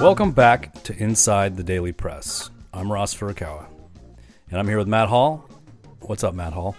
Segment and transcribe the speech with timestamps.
[0.00, 2.48] Welcome back to Inside the Daily Press.
[2.72, 3.66] I'm Ross Furukawa,
[4.48, 5.46] and I'm here with Matt Hall.
[6.00, 6.74] What's up, Matt Hall?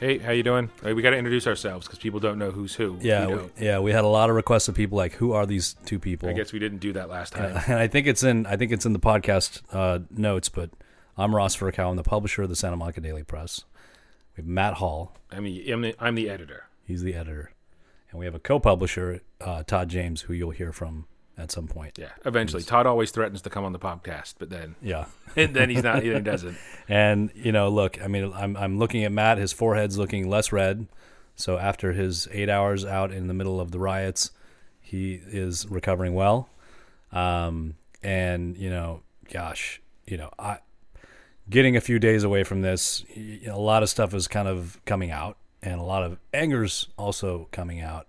[0.00, 0.68] Hey, how you doing?
[0.82, 2.98] Hey, we got to introduce ourselves because people don't know who's who.
[3.00, 5.76] Yeah, We yeah, we had a lot of requests of people like, "Who are these
[5.86, 7.56] two people?" I guess we didn't do that last time.
[7.68, 10.48] and I think it's in I think it's in the podcast uh, notes.
[10.48, 10.70] But
[11.16, 11.90] I'm Ross Furukawa.
[11.90, 13.64] I'm the publisher of the Santa Monica Daily Press.
[14.36, 15.16] We have Matt Hall.
[15.30, 16.64] I'm the, I'm the I'm the editor.
[16.84, 17.52] He's the editor,
[18.10, 21.06] and we have a co-publisher, uh, Todd James, who you'll hear from
[21.36, 21.98] at some point.
[21.98, 22.62] Yeah, eventually.
[22.62, 25.06] Todd always threatens to come on the podcast, but then Yeah.
[25.36, 26.02] And then he's not.
[26.02, 26.56] He doesn't.
[26.88, 29.38] And you know, look, I mean, I'm I'm looking at Matt.
[29.38, 30.86] His forehead's looking less red.
[31.36, 34.30] So after his eight hours out in the middle of the riots,
[34.80, 36.48] he is recovering well.
[37.10, 40.58] Um, and you know, gosh, you know, I
[41.50, 45.10] getting a few days away from this, A lot of stuff is kind of coming
[45.10, 48.06] out, and a lot of anger's also coming out.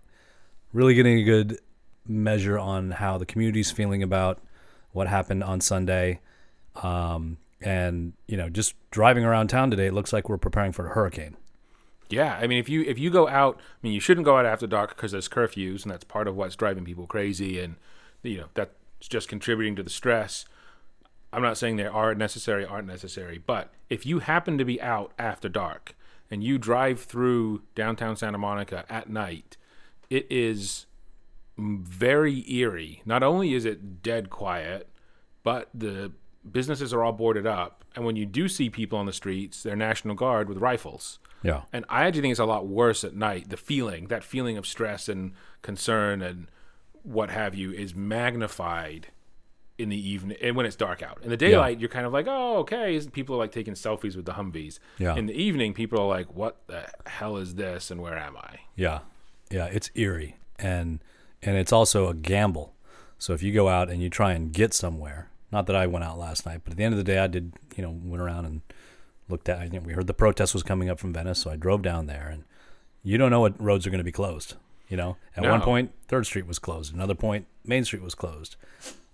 [0.74, 1.60] Really getting a good
[2.08, 4.40] measure on how the community's feeling about
[4.92, 6.20] what happened on Sunday.
[6.76, 10.88] Um, and you know, just driving around town today, it looks like we're preparing for
[10.88, 11.38] a hurricane.
[12.10, 14.46] Yeah, I mean, if you if you go out, I mean, you shouldn't go out
[14.46, 17.76] after dark because there's curfews, and that's part of what's driving people crazy, and
[18.22, 20.46] you know that's just contributing to the stress.
[21.34, 25.12] I'm not saying they are necessary, aren't necessary, but if you happen to be out
[25.20, 25.96] after dark
[26.32, 29.58] and you drive through downtown Santa Monica at night,
[30.10, 30.86] it is
[31.58, 33.02] very eerie.
[33.06, 34.90] Not only is it dead quiet,
[35.44, 36.12] but the
[36.50, 39.76] businesses are all boarded up, and when you do see people on the streets, they're
[39.76, 41.20] National Guard with rifles.
[41.44, 43.50] Yeah, And I actually think it's a lot worse at night.
[43.50, 46.48] The feeling, that feeling of stress and concern and
[47.04, 49.10] what have you, is magnified
[49.78, 51.20] in the evening and when it's dark out.
[51.22, 53.00] In the daylight, you're kind of like, oh, okay.
[53.12, 54.80] People are like taking selfies with the Humvees.
[54.98, 55.16] Yeah.
[55.16, 58.62] In the evening, people are like, what the hell is this and where am I?
[58.76, 59.00] yeah,
[59.52, 59.66] yeah.
[59.66, 61.00] It's eerie, and
[61.42, 62.74] and it's also a gamble.
[63.18, 66.04] So if you go out and you try and get somewhere, not that I went
[66.06, 67.54] out last night, but at the end of the day, I did.
[67.76, 68.62] You know, went around and
[69.30, 69.64] looked at.
[69.74, 72.08] You know, we heard the protest was coming up from Venice, so I drove down
[72.08, 72.44] there, and
[73.04, 74.56] you don't know what roads are going to be closed.
[74.90, 75.66] You know, at one No.
[75.66, 76.94] point, Third Street was closed.
[76.94, 78.56] Another point, Main Street was closed.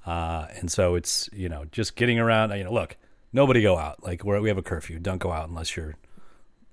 [0.06, 2.52] Uh, and so it's you know just getting around.
[2.58, 2.98] You know, look,
[3.32, 4.04] nobody go out.
[4.04, 5.00] Like we're, we have a curfew.
[5.00, 5.96] Don't go out unless you're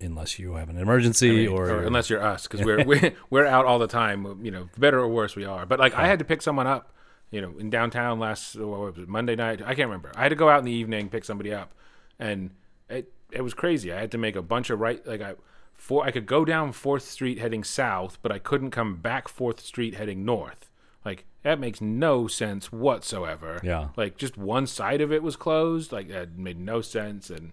[0.00, 3.66] unless you have an emergency or, or unless you're us, because we're, we're we're out
[3.66, 4.40] all the time.
[4.44, 5.66] You know, better or worse, we are.
[5.66, 6.92] But like, I had to pick someone up.
[7.30, 9.60] You know, in downtown last oh, what was it, Monday night.
[9.60, 10.10] I can't remember.
[10.14, 11.74] I had to go out in the evening pick somebody up,
[12.18, 12.50] and
[12.88, 13.92] it it was crazy.
[13.92, 15.34] I had to make a bunch of right like I.
[15.76, 19.60] For, I could go down Fourth Street heading south, but I couldn't come back Fourth
[19.60, 20.70] Street heading north.
[21.04, 23.60] Like that makes no sense whatsoever.
[23.62, 23.88] Yeah.
[23.96, 25.92] Like just one side of it was closed.
[25.92, 27.52] Like that made no sense, and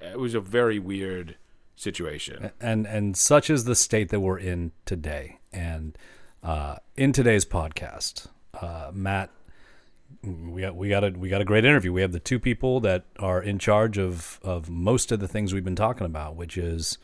[0.00, 1.36] it was a very weird
[1.76, 2.50] situation.
[2.60, 5.38] and and such is the state that we're in today.
[5.52, 5.96] And
[6.42, 8.26] uh, in today's podcast,
[8.60, 9.30] uh, Matt,
[10.22, 11.92] we got we got a we got a great interview.
[11.92, 15.52] We have the two people that are in charge of of most of the things
[15.54, 16.98] we've been talking about, which is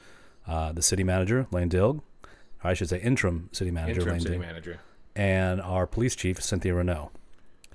[0.47, 4.21] uh, the city manager Lane Dilg, or I should say interim city manager interim Lane
[4.21, 4.81] city Dilg, manager.
[5.15, 7.11] and our police chief Cynthia Renaud.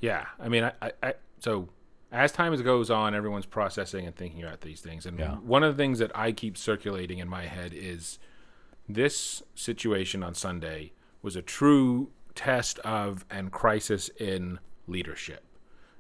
[0.02, 1.70] Yeah, I mean, I, I, I so
[2.12, 5.36] as time goes on, everyone's processing and thinking about these things, and Yeah.
[5.36, 8.20] one of the things that I keep circulating in my head is
[8.88, 15.44] this situation on Sunday was a true test of and crisis in leadership.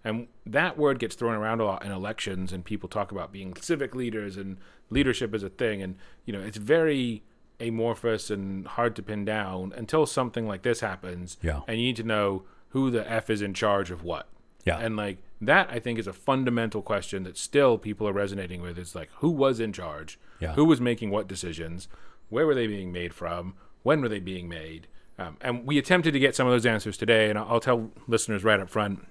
[0.03, 3.55] And that word gets thrown around a lot in elections, and people talk about being
[3.57, 4.57] civic leaders and
[4.89, 5.81] leadership is a thing.
[5.81, 7.23] And, you know, it's very
[7.59, 11.37] amorphous and hard to pin down until something like this happens.
[11.41, 11.61] Yeah.
[11.67, 14.29] And you need to know who the F is in charge of what.
[14.63, 14.77] Yeah.
[14.77, 18.77] And, like, that I think is a fundamental question that still people are resonating with.
[18.77, 20.19] It's like, who was in charge?
[20.39, 20.53] Yeah.
[20.53, 21.87] Who was making what decisions?
[22.29, 23.55] Where were they being made from?
[23.83, 24.87] When were they being made?
[25.19, 27.91] Um, and we attempted to get some of those answers today, and I'll, I'll tell
[28.07, 29.07] listeners right up front.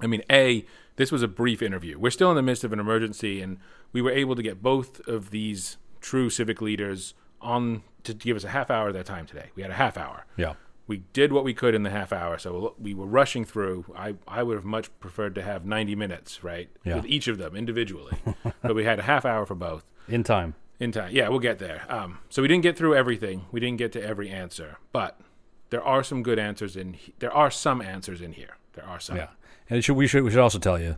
[0.00, 0.64] I mean, A,
[0.96, 1.98] this was a brief interview.
[1.98, 3.58] We're still in the midst of an emergency, and
[3.92, 8.44] we were able to get both of these true civic leaders on to give us
[8.44, 9.50] a half hour of their time today.
[9.54, 10.26] We had a half hour.
[10.36, 10.54] Yeah.
[10.88, 13.84] We did what we could in the half hour, so we were rushing through.
[13.96, 16.96] I, I would have much preferred to have 90 minutes, right, Yeah.
[16.96, 18.16] with each of them individually.
[18.62, 19.84] but we had a half hour for both.
[20.08, 20.54] In time.
[20.80, 21.10] In time.
[21.12, 21.84] Yeah, we'll get there.
[21.88, 23.44] Um, so we didn't get through everything.
[23.52, 25.20] We didn't get to every answer, but
[25.70, 26.94] there are some good answers in.
[26.94, 28.56] he- There are some answers in here.
[28.72, 29.16] There are some.
[29.18, 29.28] Yeah,
[29.68, 30.96] and it should, we should we should also tell you,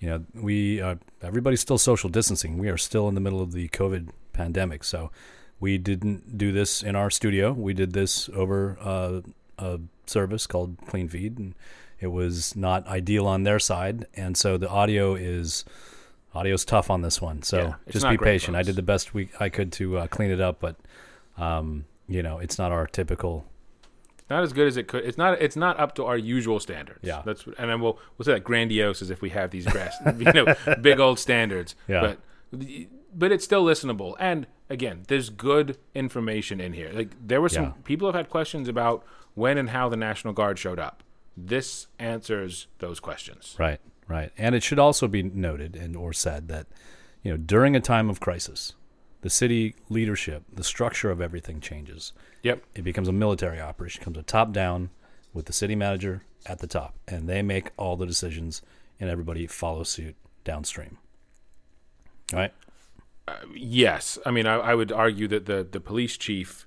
[0.00, 2.58] you know, we uh, everybody's still social distancing.
[2.58, 5.12] We are still in the middle of the COVID pandemic, so
[5.60, 7.52] we didn't do this in our studio.
[7.52, 9.20] We did this over uh,
[9.58, 11.54] a service called Clean Feed, and
[12.00, 15.64] it was not ideal on their side, and so the audio is
[16.34, 17.42] audio's tough on this one.
[17.42, 18.56] So Yeah, just be patient.
[18.56, 20.76] I did the best we I could to uh, clean it up, but
[21.36, 23.44] um, you know, it's not our typical
[24.30, 25.04] not as good as it could.
[25.04, 25.40] It's not.
[25.40, 27.00] It's not up to our usual standards.
[27.02, 27.22] Yeah.
[27.24, 30.32] That's and then we'll we'll say that grandiose as if we have these grass, you
[30.32, 31.74] know, big old standards.
[31.86, 32.00] Yeah.
[32.52, 32.58] But
[33.14, 34.16] but it's still listenable.
[34.18, 36.90] And again, there's good information in here.
[36.92, 37.72] Like there were some Yeah.
[37.84, 39.04] people have had questions about
[39.34, 41.02] when and how the National Guard showed up.
[41.36, 43.54] This answers those questions.
[43.58, 44.32] Right, right.
[44.36, 46.66] And it should also be noted and or said that,
[47.22, 48.74] you know, during a time of crisis,
[49.20, 52.12] the city leadership, the structure of everything changes.
[52.42, 52.64] Yep.
[52.74, 54.90] It becomes a military operation, it becomes a top down
[55.32, 58.62] with the city manager at the top, and they make all the decisions
[59.00, 60.98] and everybody follows suit downstream.
[62.32, 62.52] Right?
[63.54, 66.66] Yes, I mean I, I would argue that the the police chief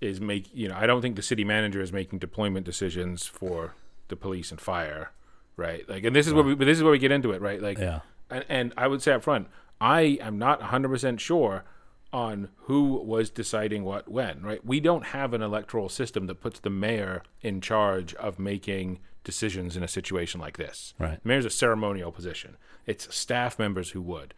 [0.00, 3.74] is make you know I don't think the city manager is making deployment decisions for
[4.08, 5.10] the police and fire,
[5.56, 5.88] right?
[5.88, 7.60] Like, and this is where we this is where we get into it, right?
[7.60, 8.00] Like, Yeah.
[8.30, 9.48] and, and I would say up front,
[9.80, 11.64] I am not 100 percent sure
[12.10, 14.64] on who was deciding what when, right?
[14.64, 19.76] We don't have an electoral system that puts the mayor in charge of making decisions
[19.76, 20.94] in a situation like this.
[20.98, 21.22] Right.
[21.22, 22.56] The mayor's a ceremonial position.
[22.86, 24.32] It's staff members who would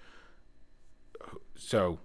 [1.62, 1.98] so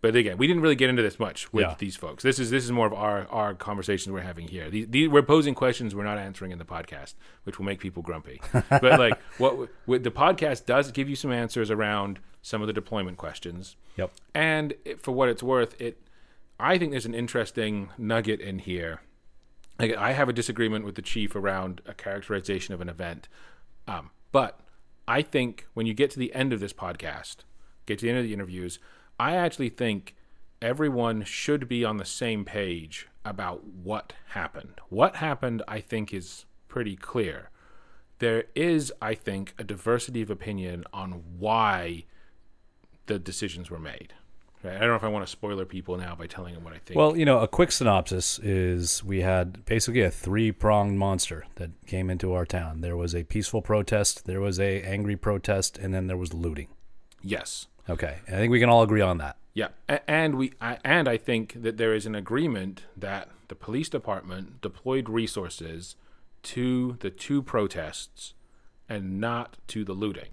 [0.00, 1.74] but again we didn't really get into this much with Yeah.
[1.78, 2.22] these folks.
[2.22, 4.68] This is this is more of our our conversations we're having here.
[4.70, 7.14] These, these, we're posing questions we're not answering in the podcast
[7.44, 8.40] which will make people grumpy.
[8.70, 12.72] But like what, what the podcast does give you some answers around some of the
[12.72, 13.76] deployment questions.
[13.96, 14.10] Yep.
[14.34, 15.98] and it, for what it's worth it
[16.58, 19.00] i think there's an interesting nugget in here.
[19.78, 23.28] Like I have a disagreement with the chief around a characterization of an event,
[23.88, 24.60] um, but
[25.08, 27.36] I think when you get to the end of this podcast,
[27.86, 28.78] get to the end of the interviews,
[29.18, 30.14] I actually think
[30.60, 34.80] everyone should be on the same page about what happened.
[34.88, 37.50] What happened, I think, is pretty clear.
[38.18, 42.04] There is, I think, a diversity of opinion on why
[43.06, 44.14] the decisions were made.
[44.64, 46.78] I don't know if I want to spoiler people now by telling them what I
[46.78, 46.96] think.
[46.96, 52.08] Well, you know, a quick synopsis is we had basically a three-pronged monster that came
[52.08, 52.80] into our town.
[52.80, 56.68] There was a peaceful protest, there was a angry protest, and then there was looting.
[57.22, 57.66] Yes.
[57.88, 58.18] Okay.
[58.28, 59.36] I think we can all agree on that.
[59.54, 59.68] Yeah,
[60.08, 65.10] and we and I think that there is an agreement that the police department deployed
[65.10, 65.96] resources
[66.44, 68.32] to the two protests
[68.88, 70.30] and not to the looting.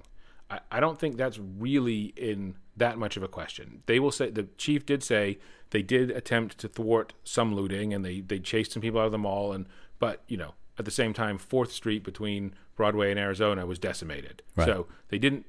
[0.49, 3.83] I, I don't think that's really in that much of a question.
[3.87, 5.37] They will say the chief did say
[5.71, 9.11] they did attempt to thwart some looting and they they chased some people out of
[9.11, 9.67] the mall and
[9.99, 14.41] but you know at the same time Fourth Street between Broadway and Arizona was decimated.
[14.55, 14.65] Right.
[14.65, 15.45] So they didn't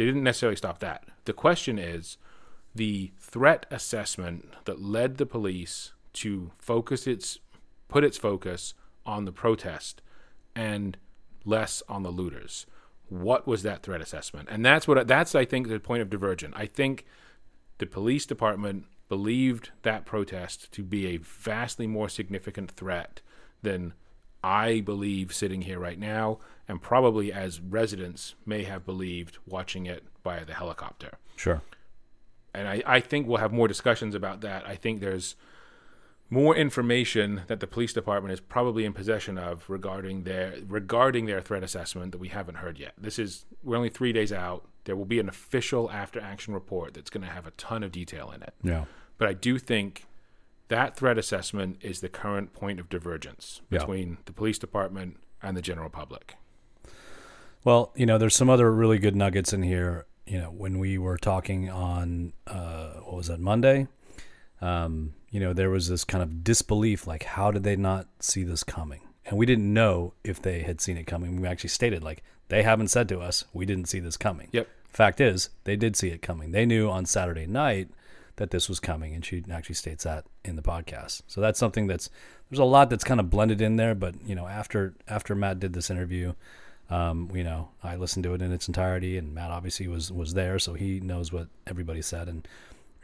[0.00, 1.04] they didn't necessarily stop that.
[1.26, 2.16] The question is
[2.74, 7.38] the threat assessment that led the police to focus its
[7.86, 8.72] put its focus
[9.04, 10.00] on the protest
[10.56, 10.96] and
[11.44, 12.64] less on the looters.
[13.10, 14.48] What was that threat assessment?
[14.50, 16.54] And that's what that's I think the point of divergence.
[16.56, 17.04] I think
[17.76, 23.20] the police department believed that protest to be a vastly more significant threat
[23.60, 23.92] than
[24.42, 26.38] I believe sitting here right now,
[26.68, 31.62] and probably as residents may have believed watching it via the helicopter Sure.
[32.54, 34.66] and I, I think we'll have more discussions about that.
[34.66, 35.36] I think there's
[36.32, 41.40] more information that the police department is probably in possession of regarding their regarding their
[41.40, 42.92] threat assessment that we haven't heard yet.
[42.96, 44.64] This is we're only three days out.
[44.84, 47.90] There will be an official after action report that's going to have a ton of
[47.92, 48.54] detail in it.
[48.62, 48.84] Yeah.
[49.18, 50.06] But I do think
[50.70, 53.78] that threat assessment is the current point of divergence Yeah.
[53.80, 56.34] between the police department and the general public.
[57.64, 60.06] Well, you know, there's some other really good nuggets in here.
[60.26, 63.86] You know, when we were talking on uh, what was that Monday?
[64.60, 68.42] Um, you know, there was this kind of disbelief, like, how did they not see
[68.44, 69.00] this coming?
[69.26, 71.40] And we didn't know if they had seen it coming.
[71.40, 74.48] We actually stated, like, they haven't said to us, we didn't see this coming.
[74.52, 74.68] Yep.
[74.88, 76.50] Fact is, they did see it coming.
[76.52, 77.88] They knew on Saturday night
[78.40, 81.20] that this was coming, and she actually states that in the podcast.
[81.26, 82.08] So that's something that's
[82.48, 83.94] there's a lot that's kind of blended in there.
[83.94, 86.32] But you know, after after Matt did this interview,
[86.88, 90.32] um, you know, I listened to it in its entirety, and Matt obviously was was
[90.32, 92.48] there, so he knows what everybody said, and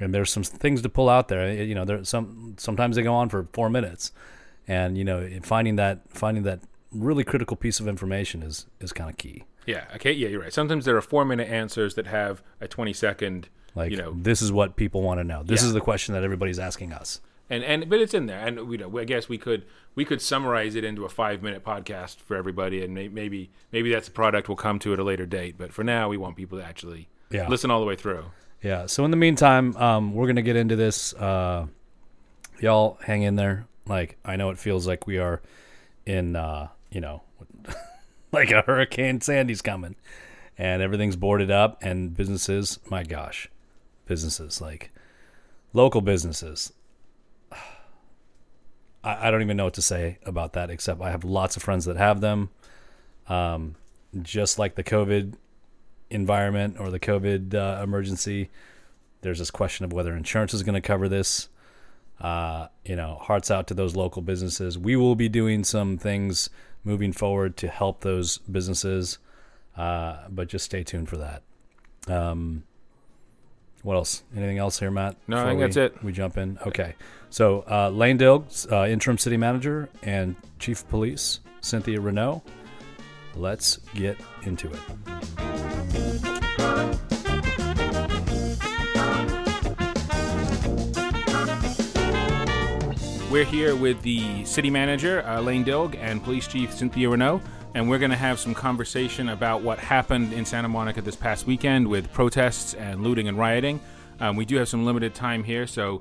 [0.00, 1.52] and there's some things to pull out there.
[1.52, 4.12] You know, there's some sometimes they go on for four minutes,
[4.66, 9.10] and you know, finding that finding that really critical piece of information is is kind
[9.10, 9.44] of key.
[9.66, 9.84] Yeah.
[9.96, 10.12] Okay.
[10.12, 10.52] Yeah, you're right.
[10.52, 13.50] Sometimes there are four minute answers that have a 20 second.
[13.76, 15.42] Like, you know, this is what people want to know.
[15.44, 15.68] This Yeah.
[15.68, 17.20] is the question that everybody's asking us.
[17.48, 19.62] and and but it's in there and you know i guess we could
[19.94, 23.88] we could summarize it into a five minute podcast for everybody and may, maybe maybe
[23.92, 26.34] that's a product we'll come to at a later date but for now we want
[26.34, 27.46] people to actually Yeah.
[27.48, 28.24] listen all the way through
[28.62, 28.86] Yeah.
[28.86, 31.14] So in the meantime, um, we're gonna get into this.
[31.14, 31.66] Uh,
[32.60, 33.66] y'all hang in there.
[33.86, 35.40] Like I know it feels like we are
[36.04, 37.22] in, uh, you know,
[38.32, 39.20] like a hurricane.
[39.20, 39.94] Sandy's coming,
[40.58, 42.80] and everything's boarded up, and businesses.
[42.90, 43.48] My gosh,
[44.06, 44.90] businesses like
[45.72, 46.72] local businesses.
[47.52, 51.62] I, I don't even know what to say about that, except I have lots of
[51.62, 52.50] friends that have them.
[53.28, 53.76] Um,
[54.22, 55.34] just like the COVID
[56.10, 58.50] environment or the COVID uh, emergency,
[59.20, 61.48] there's this question of whether insurance is going to cover this.
[62.20, 64.78] Uh, you know, hearts out to those local businesses.
[64.78, 66.48] We will be doing some things
[66.82, 69.18] moving forward to help those businesses,
[69.76, 71.42] uh, but just stay tuned for that.
[72.08, 72.62] Um,
[73.86, 74.24] what else?
[74.36, 75.14] Anything else here, Matt?
[75.28, 76.02] No, I think we, that's it.
[76.02, 76.58] We jump in.
[76.66, 76.96] Okay.
[77.30, 82.42] So uh, Lane Dilg, uh, interim city manager, and chief of police Cynthia Renaud.
[83.36, 85.55] Let's get into it.
[93.36, 97.42] We're here with the city manager, uh, Lane Dilg, and police chief Cynthia Renaud,
[97.74, 101.46] and we're going to have some conversation about what happened in Santa Monica this past
[101.46, 103.78] weekend with protests and looting and rioting.
[104.20, 106.00] Um, we do have some limited time here, so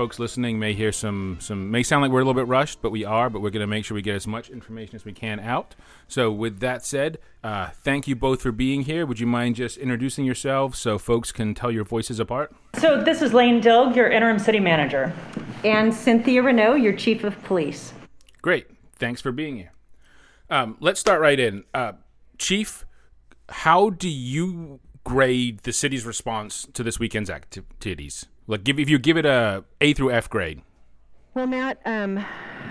[0.00, 2.90] folks listening may hear some some may sound like we're a little bit rushed, but
[2.90, 3.28] we are.
[3.28, 5.74] But we're going to make sure we get as much information as we can out.
[6.08, 9.04] So, with that said, uh, thank you both for being here.
[9.04, 12.50] Would you mind just introducing yourselves so folks can tell your voices apart?
[12.78, 15.12] So this is Lane Dilg, your interim city manager.
[15.64, 17.92] And Cynthia Renaud, your chief of police.
[18.40, 18.68] Great.
[18.96, 19.72] Thanks for being here.
[20.48, 21.64] Um, let's start right in.
[21.74, 21.92] Uh,
[22.38, 22.86] Chief,
[23.50, 28.24] how do you grade the city's response to this weekend's activities?
[28.50, 30.62] Like, give if you give it a A through F grade.
[31.34, 32.24] Well, Matt, um,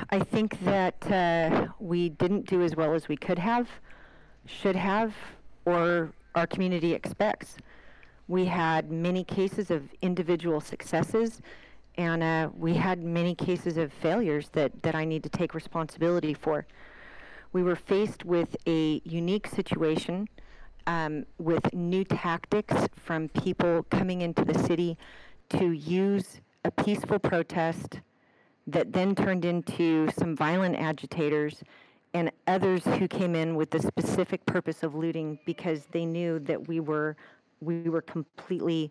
[0.10, 3.70] I think that uh, we didn't do as well as we could have,
[4.46, 5.16] should have,
[5.64, 7.56] or our community expects.
[8.28, 11.42] We had many cases of individual successes,
[11.96, 16.34] and uh, we had many cases of failures that, that I need to take responsibility
[16.34, 16.66] for.
[17.54, 20.28] We were faced with a unique situation
[20.88, 24.98] um, with new tactics from people coming into the city
[25.50, 28.02] to use a peaceful protest
[28.68, 31.64] that then turned into some violent agitators
[32.14, 36.68] and others who came in with the specific purpose of looting because they knew that
[36.68, 37.16] we were
[37.62, 38.90] we were completely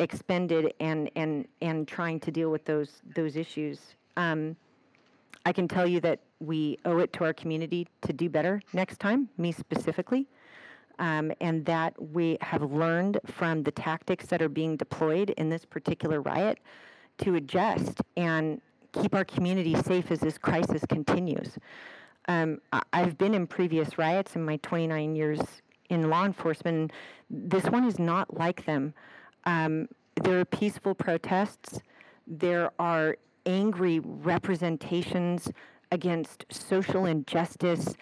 [0.00, 3.80] expended and and and trying to deal with those those issues.
[4.16, 4.56] Um,
[5.44, 8.98] I can tell you that we owe it to our community to do better next
[8.98, 10.26] time, me specifically,
[10.98, 15.64] um, and that we have learned from the tactics that are being deployed in this
[15.64, 16.58] particular riot
[17.18, 18.60] to adjust and
[18.92, 21.58] keep our community safe as this crisis continues.
[22.28, 22.60] Um,
[22.92, 25.40] I've been in previous riots in my 29 years
[25.90, 26.92] in law enforcement.
[27.30, 28.94] This one is not like them.
[29.44, 29.88] Um,
[30.22, 31.80] there are peaceful protests.
[32.26, 35.50] There are angry representations
[35.92, 37.94] against social injustice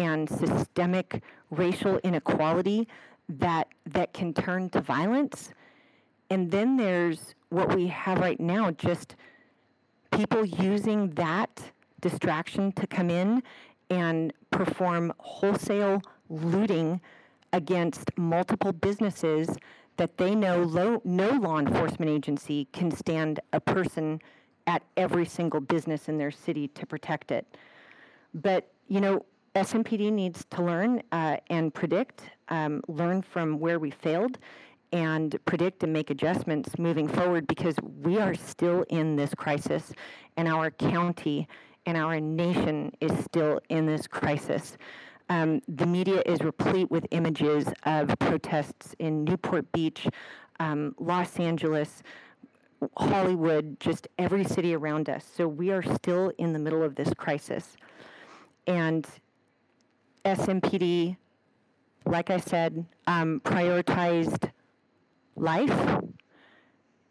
[0.00, 2.88] and systemic racial inequality
[3.28, 5.50] that that can turn to violence.
[6.30, 9.16] And then there's what we have right now, just
[10.12, 13.42] people using that distraction to come in
[13.90, 17.00] and perform wholesale looting
[17.52, 19.56] against multiple businesses
[19.96, 20.64] that they know
[21.04, 24.20] no law enforcement agency can stand a person
[24.66, 27.44] at every single business in their city to protect it.
[28.32, 33.90] But, you know, SMPD needs to learn uh, and predict, um, learn from where we
[33.90, 34.38] failed,
[34.92, 39.92] and predict and make adjustments moving forward because we are still in this crisis,
[40.36, 41.48] and our county
[41.86, 44.76] and our nation is still in this crisis.
[45.28, 50.06] Um, the media is replete with images of protests in Newport Beach,
[50.60, 52.02] um, Los Angeles,
[52.96, 55.24] Hollywood, just every city around us.
[55.36, 57.76] So we are still in the middle of this crisis.
[58.66, 59.06] And
[60.24, 61.16] SMPD,
[62.06, 64.50] like I said, um, prioritized
[65.36, 66.00] life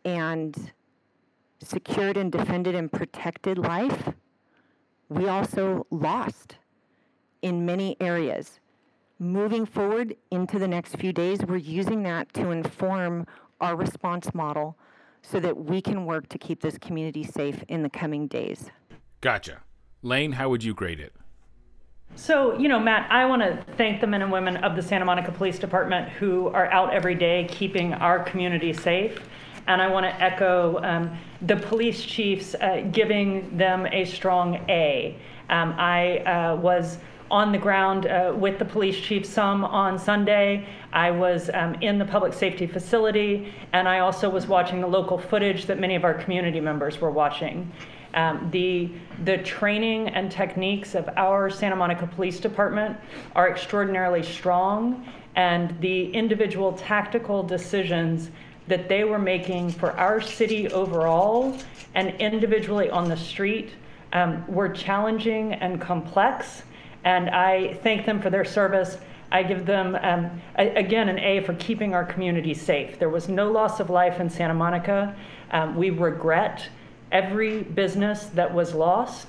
[0.06, 0.72] and
[1.62, 4.10] secured and defended and protected life.
[5.10, 6.56] We also lost
[7.42, 8.60] in many areas.
[9.18, 13.28] Moving forward into the next few days, we're using that to inform
[13.60, 14.78] our response model
[15.22, 18.72] so that we can work to keep this community safe in the coming days.
[19.20, 19.64] Gotcha.
[20.02, 21.14] Lane, how would you grade it?
[22.16, 25.06] So, you know, Matt, I want to thank the men and women of the Santa
[25.06, 29.22] Monica Police Department who are out every day keeping our community safe.
[29.68, 35.18] And I want to echo um, the police chiefs uh, giving them a strong A.
[35.50, 36.98] Um, I uh, was
[37.32, 40.68] on the ground uh, with the police chief some on Sunday.
[40.92, 45.18] I was um, in the public safety facility, and I also was watching the local
[45.18, 47.72] footage that many of our community members were watching.
[48.14, 48.90] Um, the,
[49.24, 52.98] the training and techniques of our Santa Monica Police Department
[53.36, 58.32] are extraordinarily strong, and the individual tactical decisions
[58.68, 61.56] that they were making for our city overall
[61.96, 63.72] and individually on the street
[64.14, 66.64] um, were challenging and complex,
[67.04, 68.98] and I thank them for their service.
[69.32, 72.98] I give them, um, a, again, an A for keeping our community safe.
[72.98, 75.16] There was no loss of life in Santa Monica.
[75.52, 76.68] Um, we regret
[77.12, 79.28] every business that was lost,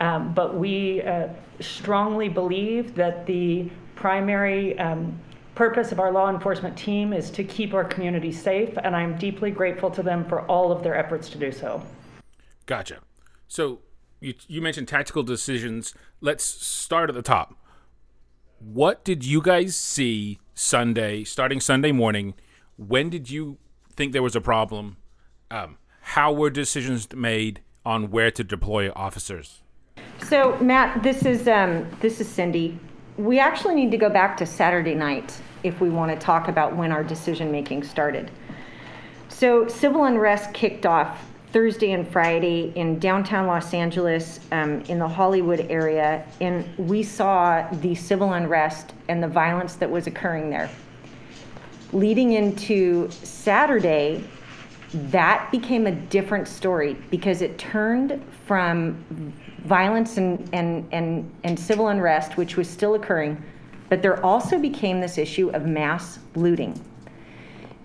[0.00, 1.28] um, but we uh,
[1.60, 5.18] strongly believe that the primary um,
[5.54, 9.50] purpose of our law enforcement team is to keep our community safe, and I'm deeply
[9.50, 11.82] grateful to them for all of their efforts to do so.
[12.66, 13.00] Gotcha.
[13.48, 13.80] So
[14.20, 15.94] you, you mentioned tactical decisions.
[16.20, 17.54] Let's start at the top.
[18.58, 22.34] What did you guys see Sunday, starting Sunday morning?
[22.76, 23.58] When did you
[23.94, 24.96] think there was a problem?
[25.50, 25.76] Um,
[26.12, 29.62] how were decisions made on where to deploy officers?
[30.28, 32.78] So, Matt, this is um, this is Cindy.
[33.16, 36.76] We actually need to go back to Saturday night if we want to talk about
[36.76, 38.30] when our decision making started.
[39.30, 45.08] So, civil unrest kicked off Thursday and Friday in downtown Los Angeles, um, in the
[45.08, 50.68] Hollywood area, and we saw the civil unrest and the violence that was occurring there.
[51.94, 54.22] Leading into Saturday,
[54.92, 59.32] that became a different story because it turned from
[59.64, 63.42] violence and, and, and, and civil unrest, which was still occurring,
[63.88, 66.78] but there also became this issue of mass looting.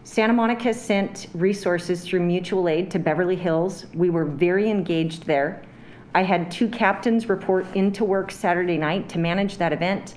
[0.04, 3.86] Santa Monica sent resources through mutual aid to Beverly Hills.
[3.94, 5.62] We were very engaged there.
[6.16, 10.16] I had two captains report into work Saturday night to manage that event.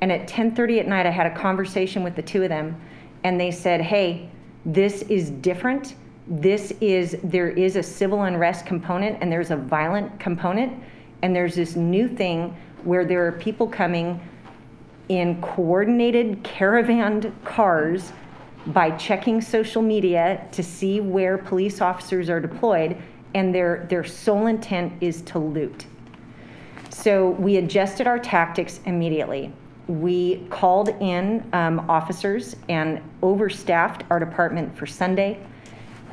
[0.00, 2.80] And at 10:30 at night I had a conversation with the two of them
[3.24, 4.28] and they said, "Hey,
[4.64, 5.96] this is different.
[6.26, 10.82] This is there is a civil unrest component and there's a violent component
[11.22, 14.20] and there's this new thing where there are people coming
[15.08, 18.12] in coordinated caravan cars
[18.68, 22.96] by checking social media to see where police officers are deployed,
[23.34, 25.86] and their, their sole intent is to loot.
[26.88, 29.52] So we adjusted our tactics immediately.
[29.88, 35.44] We called in um, officers and overstaffed our department for Sunday,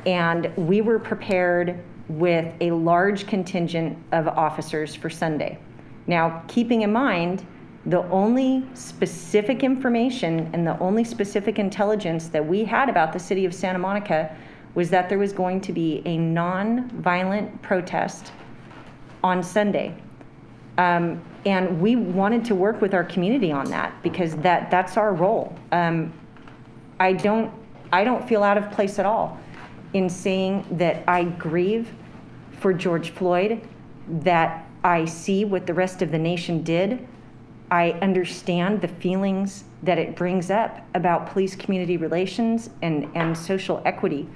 [0.06, 5.58] and we were prepared with a large contingent of officers for Sunday.
[6.06, 7.46] Now, keeping in mind,
[7.86, 13.44] the only specific information and the only specific intelligence that we had about the city
[13.44, 14.36] of Santa Monica
[14.74, 18.32] was that there was going to be a non-violent protest
[19.22, 19.94] on Sunday.
[20.78, 25.12] Um, and we wanted to work with our community on that because that, that's our
[25.12, 25.54] role.
[25.72, 26.12] Um,
[26.98, 27.52] I don't,
[27.92, 29.38] I don't feel out of place at all
[29.94, 31.88] in saying that I grieve
[32.60, 33.66] for George Floyd,
[34.08, 37.06] that I see what the rest of the nation did,
[37.70, 43.82] I understand the feelings that it brings up about police community relations and, and social
[43.84, 44.28] equity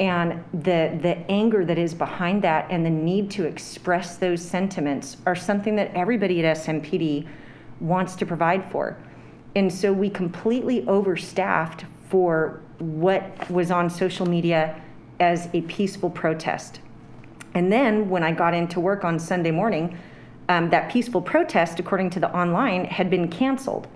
[0.00, 5.18] and the, the anger that is behind that and the need to express those sentiments
[5.26, 7.28] are something that everybody at SMPD
[7.80, 8.96] wants to provide for.
[9.54, 14.80] And so we completely overstaffed for what was on social media
[15.20, 16.80] as a peaceful protest.
[17.54, 19.96] And then when I got into work on Sunday morning,
[20.48, 23.86] um, that peaceful protest, according to the online, had been canceled.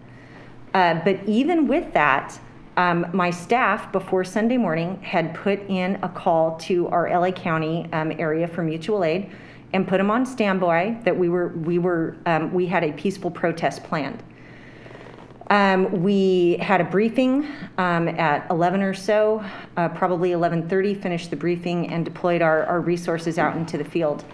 [0.72, 2.38] Uh, but even with that,
[2.76, 7.86] um, my staff before Sunday morning had put in a call to our LA County
[7.92, 9.30] um, area for mutual aid
[9.72, 13.30] and put them on standby that we were we were um, we had a peaceful
[13.30, 14.22] protest planned.
[15.50, 19.44] Um, we had a briefing um, at 11 or so,
[19.76, 21.00] uh, probably 11:30.
[21.00, 24.24] Finished the briefing and deployed our, our resources out into the field.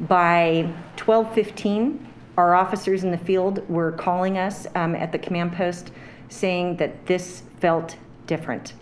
[0.00, 1.98] By 12:15,
[2.36, 5.92] our officers in the field were calling us um, at the command post
[6.28, 8.74] saying that this felt different.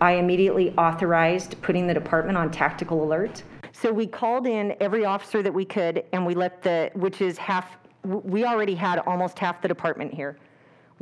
[0.00, 3.42] I immediately authorized putting the department on tactical alert.
[3.72, 7.38] So we called in every officer that we could, and we let the, which is
[7.38, 10.36] half, we already had almost half the department here.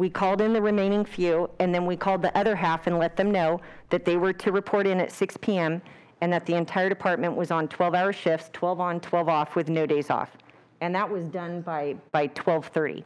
[0.01, 3.17] We called in the remaining few, and then we called the other half and let
[3.17, 3.61] them know
[3.91, 5.83] that they were to report in at 6 p.m
[6.21, 9.87] and that the entire department was on 12-hour shifts, 12 on, 12 off, with no
[9.87, 10.31] days off.
[10.81, 13.05] And that was done by, by 12:30.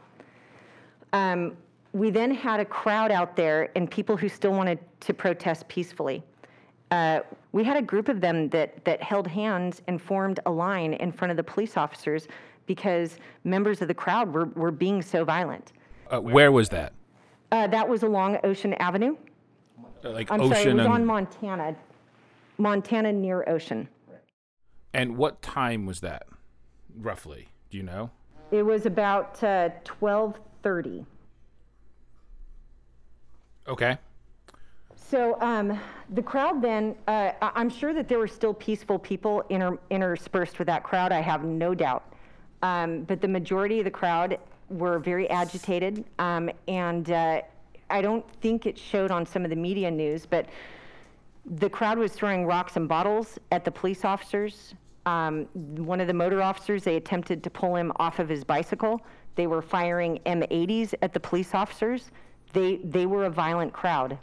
[1.13, 1.55] Um,
[1.93, 6.23] we then had a crowd out there and people who still wanted to protest peacefully.
[6.91, 10.93] Uh, we had a group of them that, that held hands and formed a line
[10.93, 12.27] in front of the police officers
[12.65, 15.71] because members of the crowd were, were being so violent.
[16.11, 16.93] Uh, where was that?
[17.51, 19.15] Uh, that was along Ocean Avenue.
[20.03, 21.75] Uh, like I'm Ocean sorry, it was and on Montana,
[22.57, 23.87] Montana near Ocean.
[24.93, 26.27] and what time was that,
[26.97, 27.47] roughly?
[27.69, 28.11] Do you know?
[28.51, 31.05] It was about uh, 12:30.
[33.67, 33.97] Okay.
[34.95, 35.79] So um,
[36.11, 40.67] the crowd then, uh, I'm sure that there were still peaceful people inter- interspersed with
[40.67, 42.03] that crowd, I have no doubt.
[42.63, 44.39] Um, but the majority of the crowd
[44.69, 47.41] were very agitated, um, and uh,
[47.89, 50.47] I don't think it showed on some of the media news, but
[51.45, 54.73] the crowd was throwing rocks and bottles at the police officers.
[55.05, 59.01] Um, one of the motor officers, they attempted to pull him off of his bicycle.
[59.35, 62.09] They were firing M80s at the police officers.
[62.53, 64.17] They, they were a violent crowd.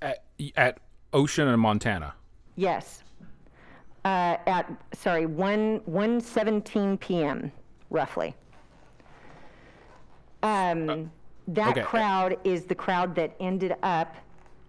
[0.00, 0.24] At,
[0.56, 0.78] at
[1.12, 2.14] Ocean and Montana.
[2.56, 3.02] Yes.
[4.04, 7.50] Uh, at, sorry, 1, 1:17 PM,
[7.90, 8.34] roughly.
[10.42, 11.10] Um,
[11.48, 11.82] that okay.
[11.82, 14.16] crowd is the crowd that ended up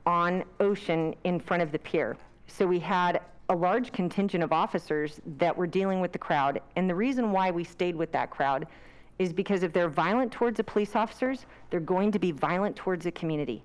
[0.05, 2.17] on Ocean in front of the pier.
[2.47, 6.61] So we had a large contingent of officers that were dealing with the crowd.
[6.75, 8.67] And the reason why we stayed with that crowd
[9.19, 13.03] is because if they're violent towards the police officers, they're going to be violent towards
[13.03, 13.63] the community.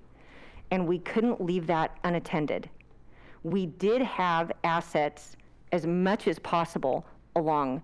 [0.71, 2.69] And we couldn't leave that unattended
[3.43, 5.35] we did have assets
[5.71, 7.83] as much as possible along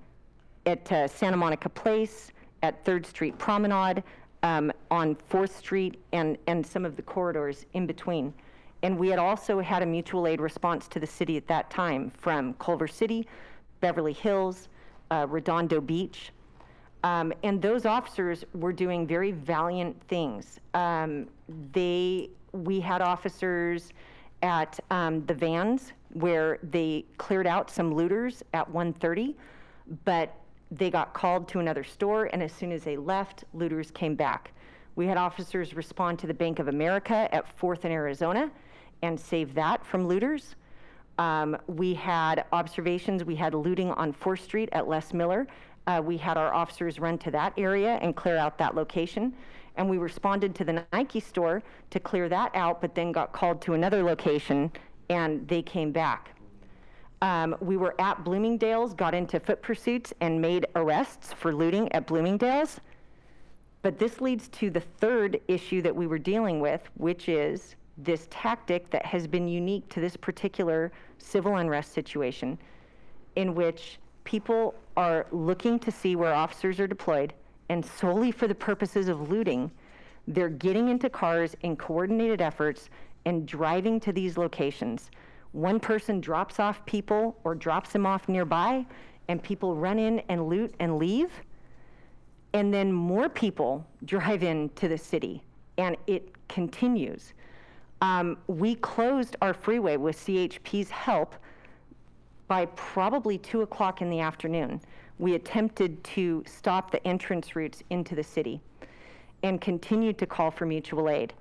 [0.66, 2.32] at uh, Santa Monica Place,
[2.64, 4.04] at Third Street Promenade,
[4.44, 8.34] um, on Fourth Street, and, and some of the corridors in between.
[8.82, 12.10] And we had also had a mutual aid response to the city at that time
[12.12, 13.28] from Culver City,
[13.82, 14.70] Beverly Hills,
[15.12, 16.32] uh, Redondo Beach.
[17.04, 20.60] Um, and those officers were doing very valiant things.
[20.74, 21.28] Um,
[21.72, 23.92] they, we had officers
[24.42, 29.36] at um, the vans where they cleared out some looters at 1:30,
[30.06, 30.34] but
[30.72, 34.52] they got called to another store, and as soon as they left, looters came back.
[34.96, 38.52] We had officers respond to the Bank of America at 4th and Arizona
[39.02, 40.56] and save that from looters.
[41.18, 43.24] Um, we had observations.
[43.24, 45.48] We had looting on 4th Street at Les Miller.
[45.88, 49.34] Uh, we had our officers run to that area and clear out that location.
[49.76, 53.62] And we responded to the Nike store to clear that out, but then got called
[53.64, 54.72] to another location
[55.10, 56.36] and they came back.
[57.22, 62.08] Um, we were at Bloomingdale's, got into foot pursuits, and made arrests for looting at
[62.08, 62.80] Bloomingdale's.
[63.82, 68.28] But this leads to the third issue that we were dealing with, which is this
[68.30, 72.58] tactic that has been unique to this particular civil unrest situation,
[73.36, 77.34] in which people are looking to see where officers are deployed,
[77.70, 79.70] and solely for the purposes of looting,
[80.28, 82.90] they're getting into cars in coordinated efforts
[83.26, 85.10] and driving to these locations.
[85.52, 88.86] One person drops off people or drops them off nearby,
[89.28, 91.32] and people run in and loot and leave
[92.54, 95.44] and then more people drive into the city,
[95.78, 97.34] and it continues.
[98.02, 101.36] Um, we closed our freeway with CHP's help
[102.48, 104.82] by probably 2 o'clock in the afternoon.
[105.20, 108.62] We attempted to stop the entrance routes into the city
[109.44, 111.34] and continued to call for mutual aid.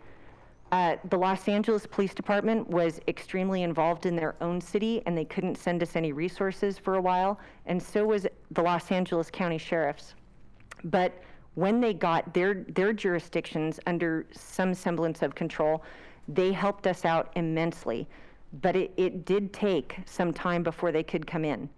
[0.70, 5.24] Uh, the Los Angeles Police Department was extremely involved in their own city, and they
[5.24, 9.56] couldn't send us any resources for a while, and so was the Los Angeles County
[9.56, 10.14] Sheriffs.
[10.84, 11.12] But
[11.54, 15.82] when they got their, their jurisdictions under some semblance of control,
[16.28, 18.06] they helped us out immensely.
[18.60, 21.68] But it, it did take some time before they could come in.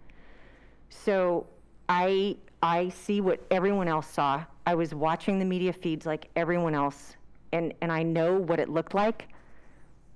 [0.89, 1.47] So
[1.89, 4.43] I, I see what everyone else saw.
[4.67, 7.15] I was watching the media feeds like everyone else,
[7.51, 9.27] and, and I know what it looked like.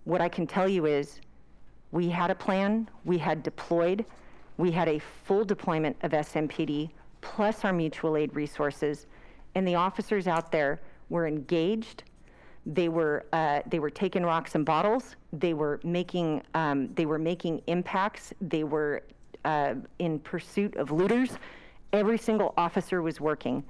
[0.04, 1.19] What I can tell you is
[1.91, 4.06] we had a plan, we had deployed,
[4.58, 6.89] we had a full deployment of SMPD
[7.21, 9.08] plus our mutual aid resources,
[9.56, 12.04] and the officers out there were engaged.
[12.67, 15.15] They were uh, they were taking rocks and bottles.
[15.34, 18.34] They were making um, they were making impacts.
[18.41, 19.04] They were
[19.43, 21.38] uh, in pursuit of looters.
[21.93, 23.63] Every single officer was working.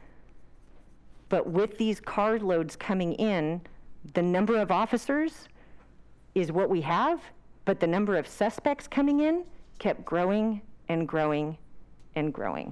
[1.36, 3.60] But with these car loads coming in,
[4.14, 5.50] the number of officers
[6.34, 7.20] is what we have,
[7.66, 9.44] but the number of suspects coming in
[9.78, 11.58] kept growing and growing
[12.16, 12.72] and growing.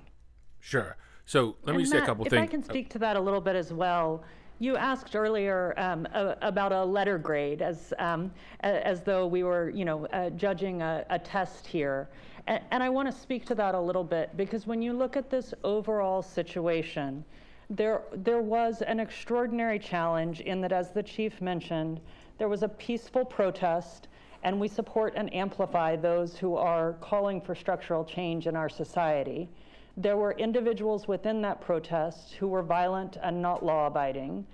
[0.62, 0.96] Sure.
[1.26, 2.42] So let me And say a couple if things.
[2.42, 4.24] If I can speak to that a little bit as well.
[4.60, 8.32] You asked earlier um, a- about a letter grade, as um,
[8.64, 12.08] a- as though we were, you know, uh, judging a, a test here,
[12.48, 15.18] and, and I want to speak to that a little bit because when you look
[15.18, 17.26] at this overall situation,
[17.70, 22.02] there there was an extraordinary challenge in that, as the chief mentioned,
[22.38, 24.08] there was a peaceful protest,
[24.44, 29.50] and we support and amplify those who are calling for structural change in our society.
[29.96, 34.46] There were individuals within that protest who were violent and not law abiding.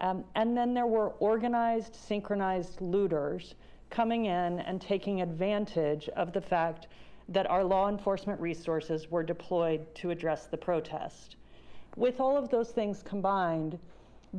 [0.00, 3.54] Um, and then there were organized, synchronized looters
[3.90, 6.88] coming in and taking advantage of the fact
[7.28, 11.36] that our law enforcement resources were deployed to address the protest.
[11.96, 13.78] With all of those things combined,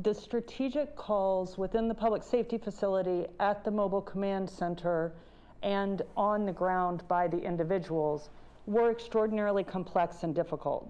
[0.02, 5.12] the strategic calls within the public safety facility at the mobile command center
[5.64, 8.30] and on the ground by the individuals
[8.66, 10.88] were extraordinarily complex and difficult.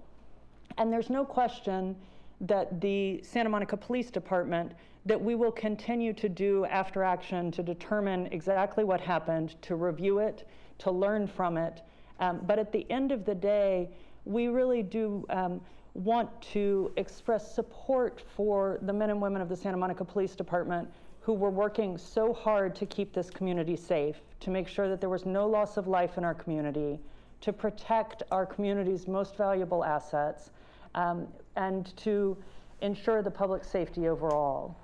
[0.77, 1.95] And there's no question
[2.41, 4.73] that the Santa Monica Police Department
[5.07, 10.19] that we will continue to do after action to determine exactly what happened, to review
[10.19, 11.81] it, to learn from it.
[12.19, 13.89] Um, but at the end of the day,
[14.25, 15.61] we really do um,
[15.93, 20.89] want to express support for the men and women of the Santa Monica Police Department
[21.21, 25.09] who were working so hard to keep this community safe, to make sure that there
[25.09, 26.99] was no loss of life in our community,
[27.41, 30.51] to protect our community's most valuable assets,
[30.95, 32.37] um, and to
[32.81, 34.75] ensure the public safety overall.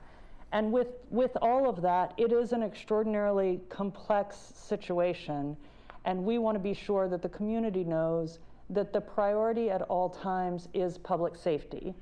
[0.51, 5.57] And with, with all of that, it is an extraordinarily complex situation,
[6.05, 10.09] and we want to be sure that the community knows that the priority at all
[10.09, 11.93] times is public safety.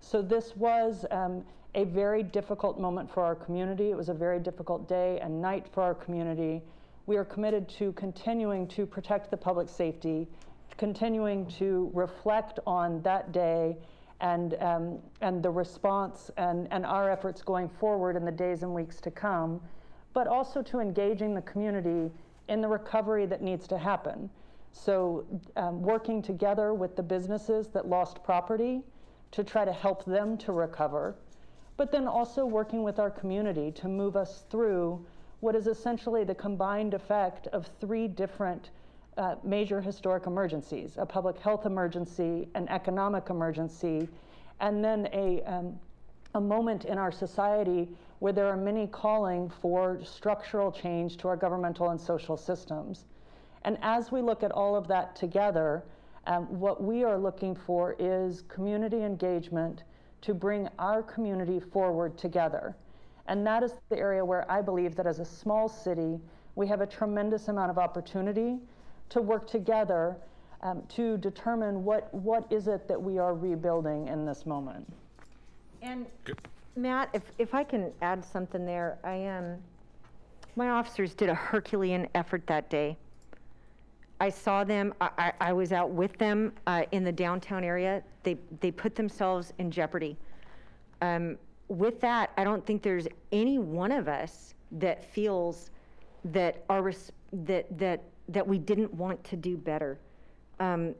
[0.00, 3.90] So this was um, a very difficult moment for our community.
[3.90, 6.62] It was a very difficult day and night for our community.
[7.06, 10.28] We are committed to continuing to protect the public safety,
[10.76, 13.76] continuing to reflect on that day
[14.20, 18.72] and, um, and the response and, and our efforts going forward in the days and
[18.72, 19.60] weeks to come,
[20.14, 22.12] but also to engaging the community
[22.48, 24.30] in the recovery that needs to happen.
[24.72, 28.82] So, um, working together with the businesses that lost property
[29.32, 31.14] to try to help them to recover,
[31.76, 35.04] but then also working with our community to move us through
[35.40, 38.70] what is essentially the combined effect of three different
[39.18, 44.08] uh, major historic emergencies a public health emergency, an economic emergency,
[44.60, 45.78] and then a, um,
[46.34, 47.88] a moment in our society
[48.20, 53.04] where there are many calling for structural change to our governmental and social systems.
[53.64, 55.84] And as we look at all of that together,
[56.26, 59.82] um, what we are looking for is community engagement
[60.22, 62.76] to bring our community forward together.
[63.26, 66.20] And that is the area where I believe that as a small city,
[66.54, 68.58] we have a tremendous amount of opportunity
[69.08, 70.16] to work together
[70.62, 74.90] um, to determine what, what is it that we are rebuilding in this moment.
[75.82, 76.06] And
[76.76, 79.44] Matt, if, if I can add something there, I am.
[79.44, 79.58] Um,
[80.54, 82.96] my officers did a Herculean effort that day.
[84.22, 84.94] I saw them.
[85.00, 88.04] I, I, I was out with them uh, in the downtown area.
[88.22, 90.16] They they put themselves in jeopardy.
[91.00, 95.72] Um, with that, I don't think there's any one of us that feels
[96.26, 96.92] that our
[97.32, 99.98] that that that we didn't want to do better.
[100.60, 100.94] Um,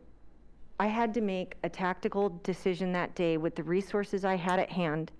[0.81, 4.69] I had to make a tactical decision that day with the resources I had at
[4.69, 5.13] hand,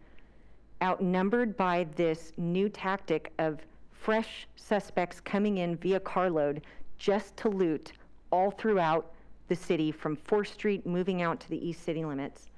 [0.83, 3.61] outnumbered by this new tactic of
[3.93, 6.63] fresh suspects coming in via carload
[6.99, 7.93] just to loot
[8.31, 9.13] all throughout
[9.49, 12.51] the city from 4th Street moving out to the east city limits.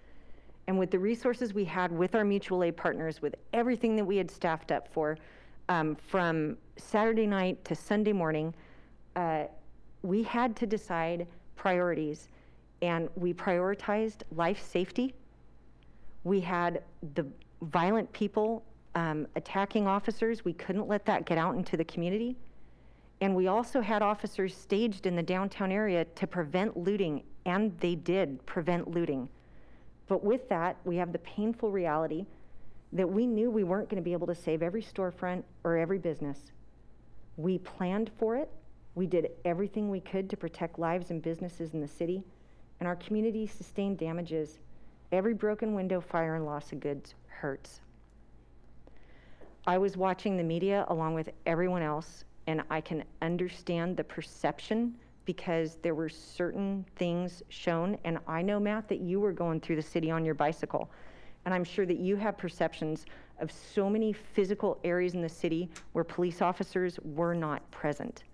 [0.67, 4.17] And with the resources we had with our mutual aid partners, with everything that we
[4.17, 5.19] had staffed up for,
[5.69, 8.55] um, from Saturday night to Sunday morning,
[9.17, 9.45] uh,
[10.03, 12.29] we had to decide priorities.
[12.83, 15.15] And we prioritized life safety.
[16.25, 16.83] We had
[17.15, 17.27] the
[17.63, 20.45] violent people um, attacking officers.
[20.45, 22.37] We couldn't let that get out into the community.
[23.21, 27.95] And we also had officers staged in the downtown area to prevent looting, and they
[27.95, 29.29] did prevent looting.
[30.09, 32.27] But with that, we have the painful reality
[32.93, 35.99] that we knew we weren't going to be able to save every storefront or every
[35.99, 36.39] business.
[37.37, 38.51] We planned for it,
[38.95, 42.23] we did everything we could to protect lives and businesses in the city,
[42.79, 44.59] and our community sustained damages.
[45.11, 47.81] Every broken window, fire, and loss of goods hurts.
[49.67, 54.95] I was watching the media along with everyone else, and I can understand the perception
[55.25, 57.97] because there were certain things shown.
[58.05, 60.91] And I know, Matt, that you were going through the city on your bicycle.
[61.45, 63.07] And I'm sure that you have perceptions
[63.41, 68.25] of so many physical areas in the city where police officers were not present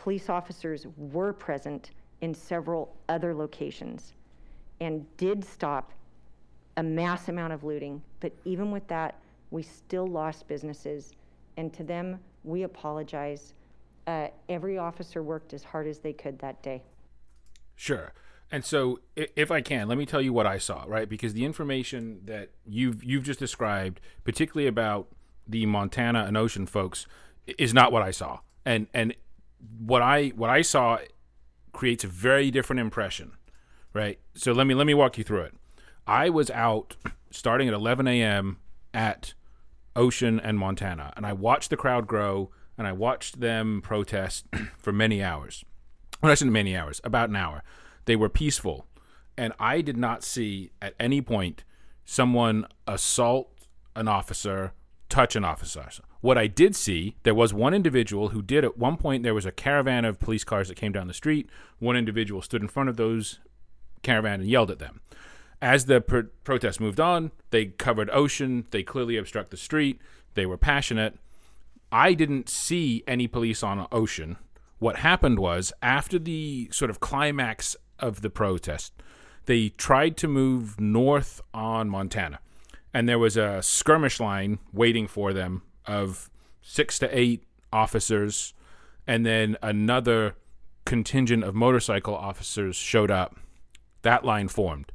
[0.00, 1.90] police officers were present
[2.22, 4.14] in several other locations
[4.80, 5.92] and did stop
[6.78, 8.00] a mass amount of looting.
[8.20, 11.12] But even with that, we still lost businesses.
[11.58, 13.54] And to them, we apologize.
[14.06, 16.82] Uh, every officer worked as hard as they could that day.
[17.76, 18.12] Sure.
[18.52, 21.08] And so, if I can, let me tell you what I saw, right?
[21.08, 25.06] Because the information that you've you've just described, particularly about
[25.46, 27.06] the Montana and Ocean folks,
[27.58, 28.40] is not what I saw.
[28.64, 29.14] And and
[29.78, 30.98] what I what I saw
[31.72, 33.32] creates a very different impression,
[33.92, 34.18] right?
[34.34, 35.54] So let me let me walk you through it.
[36.06, 36.96] I was out
[37.30, 38.58] starting at 11 a.m.
[38.92, 39.34] at
[39.96, 44.46] Ocean and Montana, and I watched the crowd grow, and I watched them protest
[44.78, 45.64] for many hours.
[46.22, 47.62] Well, I many hours, about an hour.
[48.04, 48.86] They were peaceful,
[49.36, 51.64] and I did not see at any point
[52.04, 53.50] someone assault
[53.96, 54.72] an officer
[55.10, 55.86] touch an officer.
[56.22, 59.44] What I did see, there was one individual who did at one point, there was
[59.44, 61.50] a caravan of police cars that came down the street.
[61.78, 63.40] One individual stood in front of those
[64.02, 65.00] caravan and yelled at them.
[65.62, 68.66] As the pr- protest moved on, they covered Ocean.
[68.70, 70.00] They clearly obstruct the street.
[70.34, 71.18] They were passionate.
[71.92, 74.36] I didn't see any police on Ocean.
[74.78, 78.94] What happened was, after the sort of climax of the protest,
[79.46, 82.38] they tried to move north on Montana.
[82.94, 86.30] And there was a skirmish line waiting for them of
[86.62, 88.54] six to eight officers.
[89.06, 90.36] And then another
[90.84, 93.36] contingent of motorcycle officers showed up.
[94.02, 94.92] That line formed.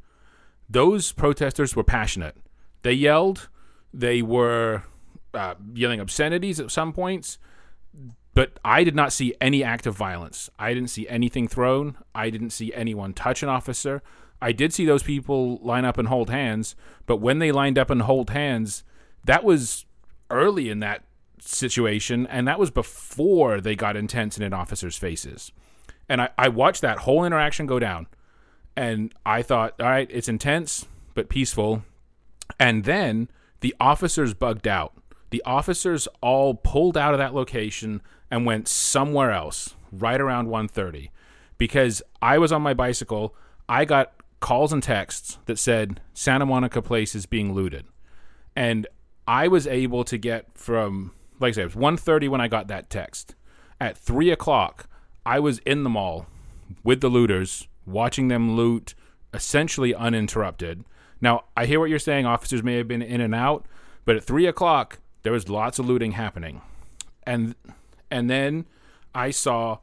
[0.70, 2.36] Those protesters were passionate.
[2.82, 3.50] They yelled.
[3.94, 4.84] They were
[5.34, 7.38] uh, yelling obscenities at some points,
[8.34, 10.50] but I did not see any act of violence.
[10.60, 11.98] I didn't see anything thrown.
[12.14, 14.02] I didn't see anyone touch an officer.
[14.42, 16.76] I did see those people line up and hold hands,
[17.06, 18.84] but when they lined up and hold hands,
[19.24, 19.86] that was
[20.30, 21.04] early in that
[21.40, 25.52] situation, and that was before they got intense in an officer's faces.
[26.10, 28.08] And I, I watched that whole interaction go down,
[28.76, 31.84] and I thought, all right, it's intense but peaceful.
[32.60, 33.30] And then
[33.62, 34.94] the officers bugged out.
[35.32, 41.10] The officers all pulled out of that location and went somewhere else right around 1:30
[41.58, 43.36] because I was on my bicycle.
[43.68, 47.86] I got calls and texts that said Santa Monica Place is being looted,
[48.56, 48.88] and
[49.28, 52.68] I was able to get from like I said, it was 1:30 when I got
[52.68, 53.36] that text.
[53.80, 54.88] At three o'clock,
[55.26, 56.28] I was in the mall
[56.84, 58.96] with the looters, watching them loot,
[59.34, 60.84] essentially uninterrupted.
[61.22, 62.26] Now I hear what you're saying.
[62.26, 63.66] Officers may have been in and out,
[64.06, 66.62] but at three o'clock there was lots of looting happening,
[67.24, 67.56] and
[68.12, 68.66] and then
[69.14, 69.80] I saw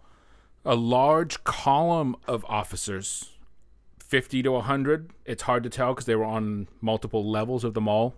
[0.65, 3.31] a large column of officers
[4.13, 5.11] 50 to 100.
[5.25, 8.15] It's hard to tell because they were on multiple levels of the mall.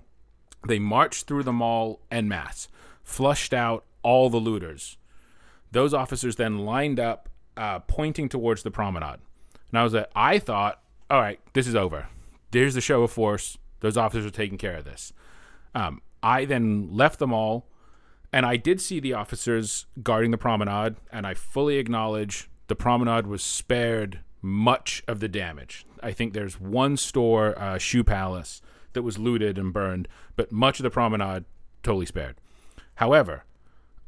[0.67, 2.69] They marched through the mall en masse,
[3.05, 4.99] flushed out all the looters.
[5.71, 9.21] Those officers then lined up, uh, pointing towards the promenade.
[9.75, 12.07] And I was like, I thought, all right, this is over.
[12.53, 13.59] There's the show of force.
[13.81, 15.13] Those officers are taking care of this.
[15.75, 17.67] Um, I then left the mall,
[18.33, 23.27] and I did see the officers guarding the promenade, and I fully acknowledge the promenade
[23.27, 25.87] was spared much of the damage.
[26.01, 30.07] I think there's one store, uh, Shoe Palace, that was looted and burned,
[30.37, 31.47] but much of the promenade
[31.83, 32.37] totally spared.
[32.95, 33.43] However,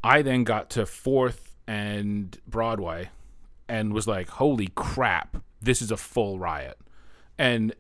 [0.05, 3.11] I then got to Fourth and Broadway
[3.69, 5.39] and was like, "Holy crap!
[5.61, 6.79] This is a full riot."
[7.39, 7.75] And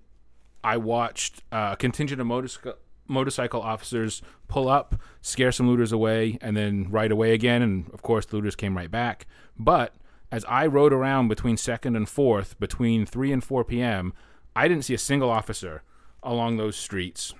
[0.62, 2.74] I watched uh, a contingent of motorcycle
[3.08, 7.62] motorcycle officers pull up, scare some looters away, and then ride away again.
[7.62, 9.26] And of course, the looters came right back.
[9.58, 9.94] But
[10.30, 14.12] as I rode around between second and fourth, between 3 and 4 p.m.,
[14.54, 15.82] I didn't see a single officer
[16.22, 17.34] along those streets.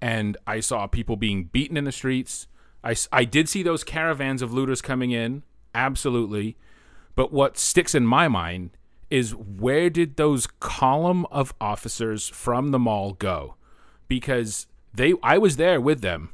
[0.00, 2.46] And I saw people being beaten in the streets.
[2.84, 5.42] I, I did see those caravans of looters coming in,
[5.74, 6.56] absolutely.
[7.14, 8.70] But what sticks in my mind
[9.12, 13.56] is where did those column of officers from the mall go?
[14.08, 16.30] Because they I was there with them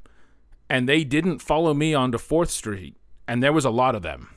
[0.71, 4.29] and they didn't follow me onto 4th Street and there was a lot of them.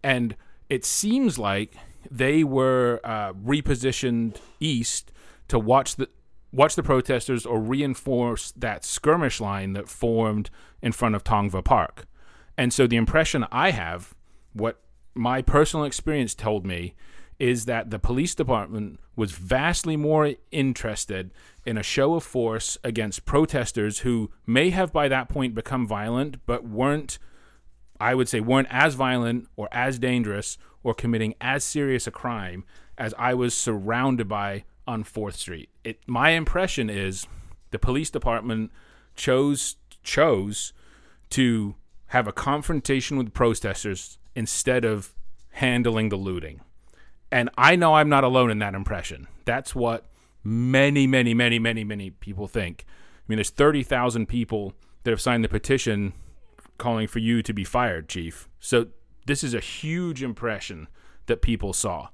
[0.00, 0.36] And
[0.68, 1.74] it seems like
[2.08, 5.10] they were uh, repositioned east
[5.48, 6.08] to watch the
[6.52, 12.06] watch the protesters or reinforce that skirmish line that formed in front of Tongva Park.
[12.56, 14.14] And so the impression I have,
[14.52, 14.80] what
[15.16, 16.94] my personal experience told me,
[17.38, 21.30] is that the police department was vastly more interested
[21.64, 26.44] in a show of force against protesters who may have by that point become violent,
[26.46, 27.18] but weren't
[28.00, 32.64] I would say weren't as violent or as dangerous or committing as serious a crime
[32.96, 35.68] as I was surrounded by on 4th Street.
[35.84, 37.26] It my impression is
[37.70, 38.72] the police department
[39.14, 40.72] chose chose
[41.30, 41.74] to
[42.08, 45.14] have a confrontation with protesters instead of
[45.50, 46.60] handling the looting.
[47.30, 49.28] And I know I'm not alone in that impression.
[49.44, 50.06] That's what
[50.42, 52.84] many, many, many, many, many people think.
[52.88, 56.14] I mean, there's 30,000 people that have signed the petition
[56.78, 58.48] calling for you to be fired, Chief.
[58.60, 58.86] So
[59.26, 60.88] this is a huge impression
[61.26, 62.08] that people saw.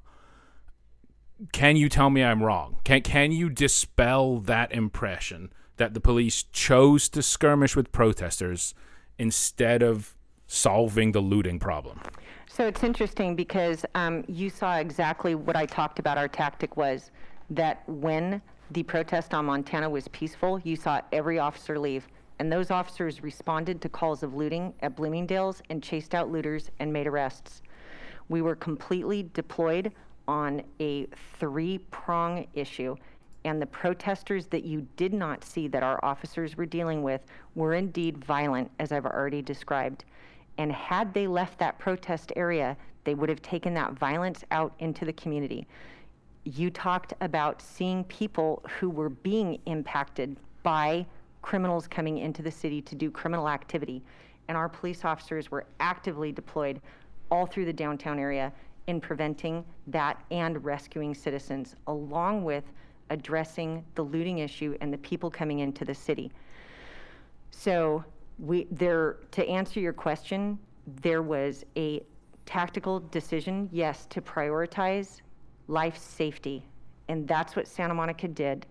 [1.52, 2.76] Can you tell me I'm wrong?
[2.84, 8.74] Can can you dispel that impression that the police chose to skirmish with protesters
[9.18, 10.14] instead of
[10.46, 12.00] solving the looting problem?
[12.54, 16.18] So it's interesting because um, you saw exactly what I talked about.
[16.18, 17.10] Our tactic was
[17.50, 18.40] that when
[18.70, 22.06] the protest on Montana was peaceful, you saw every officer leave
[22.38, 26.92] and those officers responded to calls of looting at Bloomingdale's and chased out looters and
[26.92, 27.60] made arrests.
[28.28, 29.92] We were completely deployed
[30.28, 31.08] on a
[31.40, 32.94] three prong issue.
[33.44, 37.22] And the protesters that you did not see that our officers were dealing with
[37.56, 40.04] were indeed violent, as I've already described.
[40.58, 45.04] And had they left that protest area, they would have taken that violence out into
[45.04, 45.66] the community.
[46.44, 51.06] You talked about seeing people who were being impacted by
[51.42, 54.02] criminals coming into the city to do criminal activity.
[54.48, 56.80] And our police officers were actively deployed
[57.30, 58.52] all through the downtown area
[58.86, 62.64] in preventing that and rescuing citizens, along with
[63.10, 66.30] addressing the looting issue and the people coming into the city.
[67.50, 68.04] So
[68.38, 70.58] we there to answer your question,
[71.02, 72.02] there was a
[72.46, 75.20] tactical decision, yes, to prioritize
[75.68, 76.64] life safety.
[77.08, 78.66] And that's what Santa Monica did.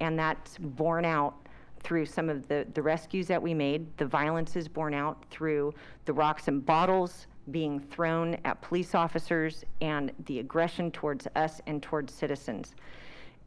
[0.00, 1.34] And that's borne out
[1.80, 3.86] through some of the, the rescues that we made.
[3.96, 9.64] The violence is borne out through the rocks and bottles being thrown at police officers
[9.80, 12.74] and the aggression towards us and towards citizens.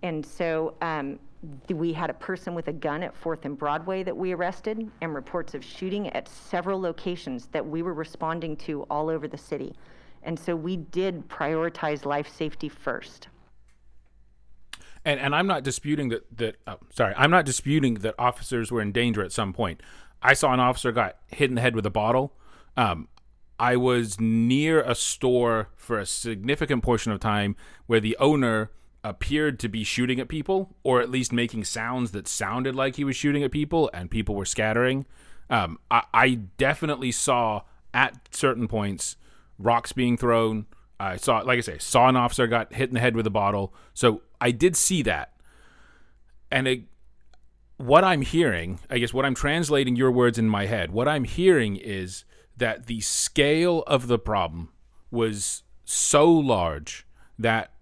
[0.02, 1.20] And so um,
[1.70, 5.16] we had a person with a gun at 4th and Broadway that we arrested, and
[5.16, 9.74] reports of shooting at several locations that we were responding to all over the city.
[10.24, 13.28] And so we did prioritize life safety first.
[15.04, 18.82] And and I'm not disputing that that oh, sorry, I'm not disputing that officers were
[18.82, 19.82] in danger at some point.
[20.22, 22.34] I saw an officer got hit in the head with a bottle.
[22.78, 23.08] Um,
[23.60, 27.56] I was near a store for a significant portion of time
[27.88, 28.72] where the owner
[29.04, 33.04] appeared to be shooting at people, or at least making sounds that sounded like he
[33.04, 35.06] was shooting at people, and people were scattering.
[35.50, 39.18] Um, I, I definitely saw at certain points
[39.58, 40.66] rocks being thrown.
[41.00, 43.32] I saw, like I say, saw an officer got hit in the head with a
[43.32, 43.74] bottle.
[43.94, 45.34] So I did see that,
[46.52, 46.84] and it,
[47.78, 50.92] what I'm hearing, I guess, what I'm translating your words in my head.
[50.92, 52.24] What I'm hearing is
[52.56, 54.70] that the scale of the problem
[55.10, 57.08] was so large
[57.40, 57.74] that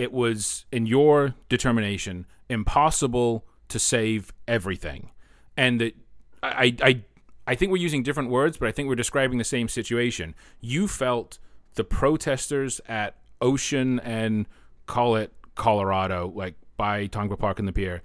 [0.00, 5.10] it was, in your determination, impossible to save everything,
[5.58, 5.94] and that
[6.42, 7.02] I, I,
[7.46, 10.34] I think we're using different words, but I think we're describing the same situation.
[10.58, 11.38] You felt
[11.74, 14.46] the protesters at Ocean and
[14.86, 18.00] call it Colorado, like by Tongva Park and the pier.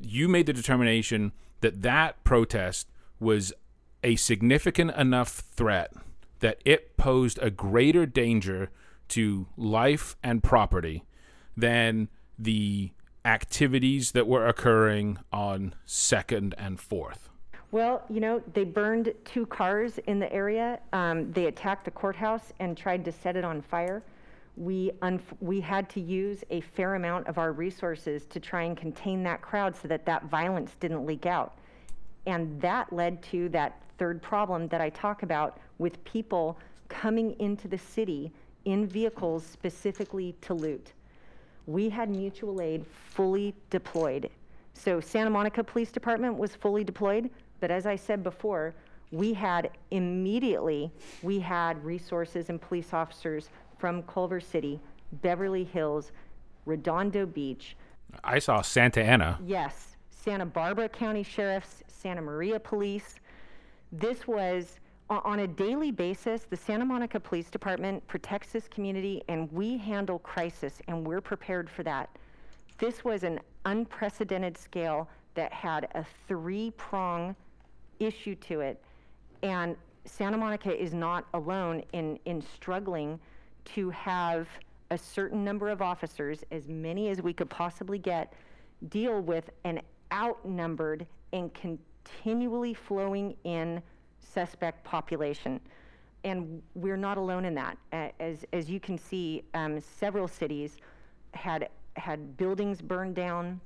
[0.00, 2.88] You made the determination that that protest
[3.20, 3.52] was
[4.02, 5.92] a significant enough threat
[6.40, 8.70] that it posed a greater danger
[9.06, 11.04] to life and property
[11.56, 12.90] than the
[13.24, 17.28] activities that were occurring on 2nd and 4th.
[17.70, 20.78] Well, you know, they burned two cars in the area.
[20.92, 24.02] Um, they attacked the courthouse and tried to set it on fire.
[24.58, 24.92] We,
[25.40, 29.40] we had to use a fair amount of our resources to try and contain that
[29.40, 31.56] crowd so that that violence didn't leak out.
[32.26, 37.68] And that led to that third problem that I talk about with people coming into
[37.68, 38.30] the city
[38.66, 40.92] in vehicles specifically to loot.
[41.66, 44.30] We had mutual aid fully deployed.
[44.74, 48.74] So Santa Monica Police Department was fully deployed, but as I said before,
[49.10, 50.90] we had immediately,
[51.22, 54.80] we had resources and police officers from Culver City,
[55.20, 56.12] Beverly Hills,
[56.64, 57.76] Redondo Beach.
[58.24, 59.38] I saw Santa Ana.
[59.44, 63.20] Yes, Santa Barbara County Sheriffs, Santa Maria Police,
[63.92, 64.80] this was
[65.20, 70.18] on a daily basis, the Santa Monica Police Department protects this community and we handle
[70.18, 72.08] crisis and we're prepared for that.
[72.78, 77.36] This was an unprecedented scale that had a three prong
[78.00, 78.82] issue to it.
[79.42, 83.20] And Santa Monica is not alone in, in struggling
[83.66, 84.48] to have
[84.90, 88.34] a certain number of officers, as many as we could possibly get,
[88.88, 89.80] deal with an
[90.12, 93.82] outnumbered and continually flowing in
[94.22, 95.60] suspect population.
[96.24, 97.76] And we're not alone in that.
[98.20, 100.76] As, as you can see, um, several cities
[101.34, 103.60] had, had buildings burned down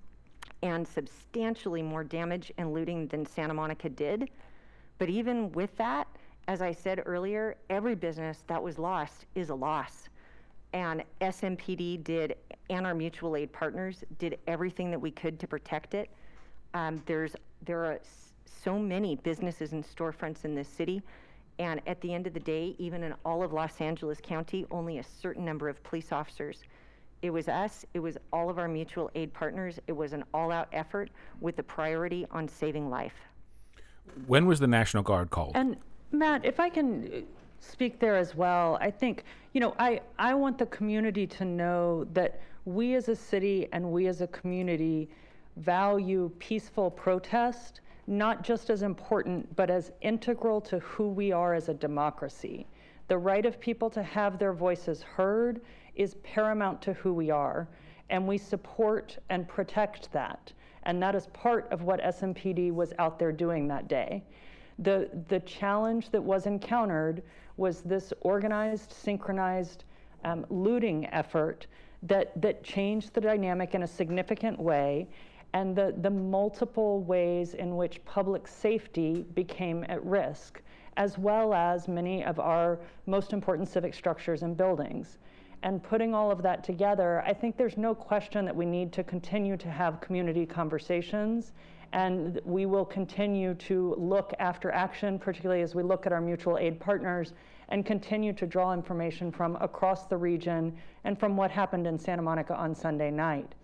[0.63, 4.31] and substantially more damage and looting than Santa Monica did.
[4.99, 6.09] But even with that,
[6.49, 10.09] as I said earlier, every business that was lost is a loss.
[10.73, 12.37] And SMPD did,
[12.71, 16.09] and our mutual aid partners did everything that we could to protect it.
[16.75, 17.35] Um, there's,
[17.65, 17.99] there are
[18.47, 21.03] so many businesses and storefronts in this city.
[21.59, 24.99] And at the end of the day, even in all of Los Angeles County, only
[24.99, 26.65] a certain number of police officers.
[27.23, 29.81] It was us, it was all of our mutual aid partners.
[29.87, 33.15] It was an all out effort with the priority on saving life.
[34.27, 35.53] When was the National Guard called?
[35.55, 35.77] And
[36.13, 37.21] Matt, if I can uh,
[37.61, 39.25] speak there as well, I think,
[39.55, 43.91] you know, I, I want the community to know that we as a city and
[43.91, 45.09] we as a community
[45.57, 51.69] value peaceful protest not just as important, but as integral to who we are as
[51.69, 52.67] a democracy.
[53.09, 55.61] The right of people to have their voices heard
[55.95, 57.69] is paramount to who we are.
[58.11, 60.53] and we support and protect that.
[60.85, 64.23] And that is part of what SMPD was out there doing that day.
[64.79, 67.23] The, the challenge that was encountered
[67.57, 69.85] was this organized, synchronized
[70.25, 71.67] um, looting effort
[72.03, 75.09] that, that changed the dynamic in a significant way
[75.57, 80.61] and the, the multiple ways in which public safety became at risk,
[80.99, 85.17] as well as many of our most important civic structures and buildings.
[85.63, 89.03] And putting all of that together, I think there's no question that we need to
[89.03, 91.53] continue to have community conversations.
[91.95, 96.59] And we will continue to look after action, particularly as we look at our mutual
[96.59, 97.33] aid partners
[97.71, 102.21] and continue to draw information from across the region and from what happened in Santa
[102.21, 103.55] Monica on Sunday night.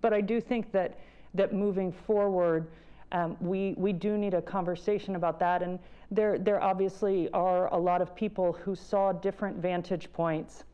[0.00, 0.98] But I do think that
[1.34, 2.66] that moving forward,
[3.12, 5.62] um, we, we do need a conversation about that.
[5.62, 5.78] And
[6.10, 10.64] there, there obviously are a lot of people who saw different vantage points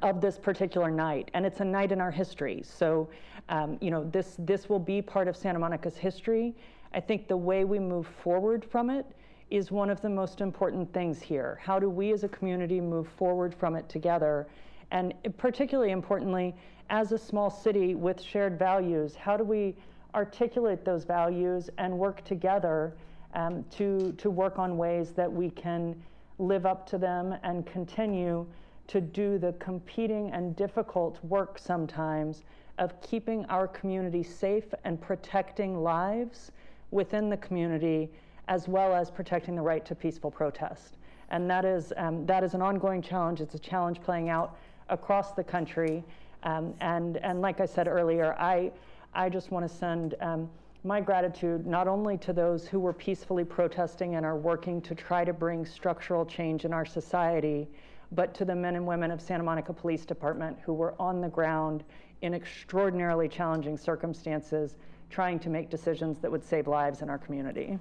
[0.00, 2.62] of this particular night, and it's a night in our history.
[2.64, 3.08] So,
[3.48, 6.54] um, you know, this this will be part of Santa Monica's history.
[6.94, 9.04] I think the way we move forward from it
[9.50, 11.60] is one of the most important things here.
[11.62, 14.46] How do we as a community move forward from it together?
[14.90, 16.54] And particularly importantly,
[16.90, 19.74] as a small city with shared values, how do we
[20.14, 22.94] articulate those values and work together
[23.34, 26.00] um, to, to work on ways that we can
[26.38, 28.46] live up to them and continue
[28.88, 32.42] to do the competing and difficult work sometimes
[32.78, 36.52] of keeping our community safe and protecting lives
[36.90, 38.10] within the community
[38.48, 40.96] as well as protecting the right to peaceful protest.
[41.30, 43.40] And that is, um, that is an ongoing challenge.
[43.40, 44.58] It's a challenge playing out
[44.88, 46.04] across the country.
[46.42, 48.72] Um, and, and like I said earlier, I,
[49.14, 50.50] I just want to send um,
[50.84, 55.24] my gratitude not only to those who were peacefully protesting and are working to try
[55.24, 57.68] to bring structural change in our society,
[58.10, 61.28] but to the men and women of Santa Monica Police Department who were on the
[61.28, 61.84] ground
[62.22, 64.76] in extraordinarily challenging circumstances
[65.10, 67.78] trying to make decisions that would save lives in our community.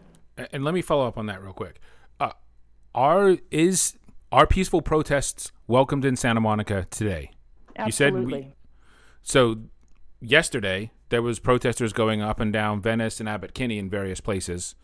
[0.51, 1.79] And let me follow up on that real quick.
[2.19, 2.31] Uh,
[2.93, 3.97] are is
[4.31, 7.31] are peaceful protests welcomed in Santa Monica today?
[7.81, 8.19] Absolutely.
[8.19, 8.55] You said we,
[9.21, 9.61] so
[10.21, 14.75] yesterday there was protesters going up and down Venice and Abbot Kinney in various places.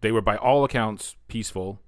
[0.00, 1.80] They were by all accounts peaceful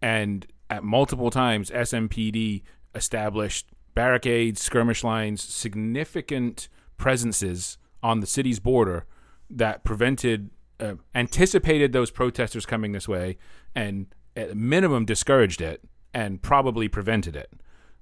[0.00, 2.62] and at multiple times SMPD
[2.94, 9.06] established barricades, skirmish lines, significant presences on the city's border
[9.50, 10.50] that prevented
[10.80, 13.36] uh, anticipated those protesters coming this way
[13.74, 14.06] and
[14.36, 15.82] at minimum discouraged it
[16.14, 17.52] and probably prevented it.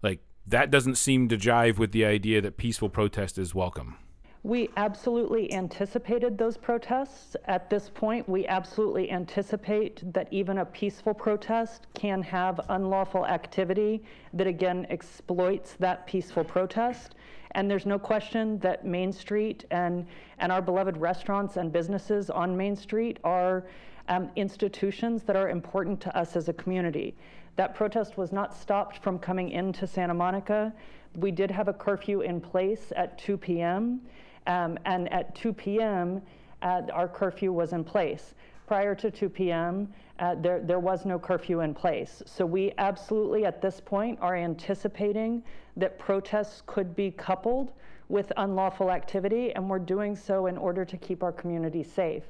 [0.02, 3.96] Like that doesn't seem to jive with the idea that peaceful protest is welcome.
[4.44, 7.34] We absolutely anticipated those protests.
[7.46, 14.04] At this point, we absolutely anticipate that even a peaceful protest can have unlawful activity
[14.34, 17.16] that again exploits that peaceful protest.
[17.52, 20.06] And there's no question that Main Street and,
[20.38, 23.64] and our beloved restaurants and businesses on Main Street are
[24.08, 27.16] um, institutions that are important to us as a community.
[27.56, 30.72] That protest was not stopped from coming into Santa Monica.
[31.16, 34.02] We did have a curfew in place at 2 p.m.
[34.46, 36.20] Um, and at 2 p.m.,
[36.62, 38.34] uh, our curfew was in place.
[38.66, 42.22] Prior to 2 p.m., uh, there, there was no curfew in place.
[42.26, 45.42] So we absolutely, at this point, are anticipating
[45.76, 47.72] that protests could be coupled
[48.08, 52.24] with unlawful activity, and we're doing so in order to keep our community safe.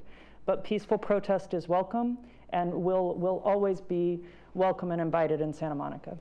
[0.47, 2.19] But peaceful protest is welcome
[2.51, 4.21] and will, will always be
[4.57, 6.17] welcome and invited in Santa Monica.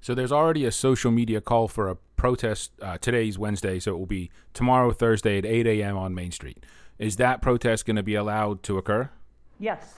[0.00, 2.72] So there's already a social media call for a protest.
[2.80, 5.96] Uh, today's Wednesday, so it will be tomorrow, Thursday at 8 a.m.
[5.96, 6.64] on Main Street.
[6.98, 9.10] Is that protest going to be allowed to occur?
[9.58, 9.94] Yes.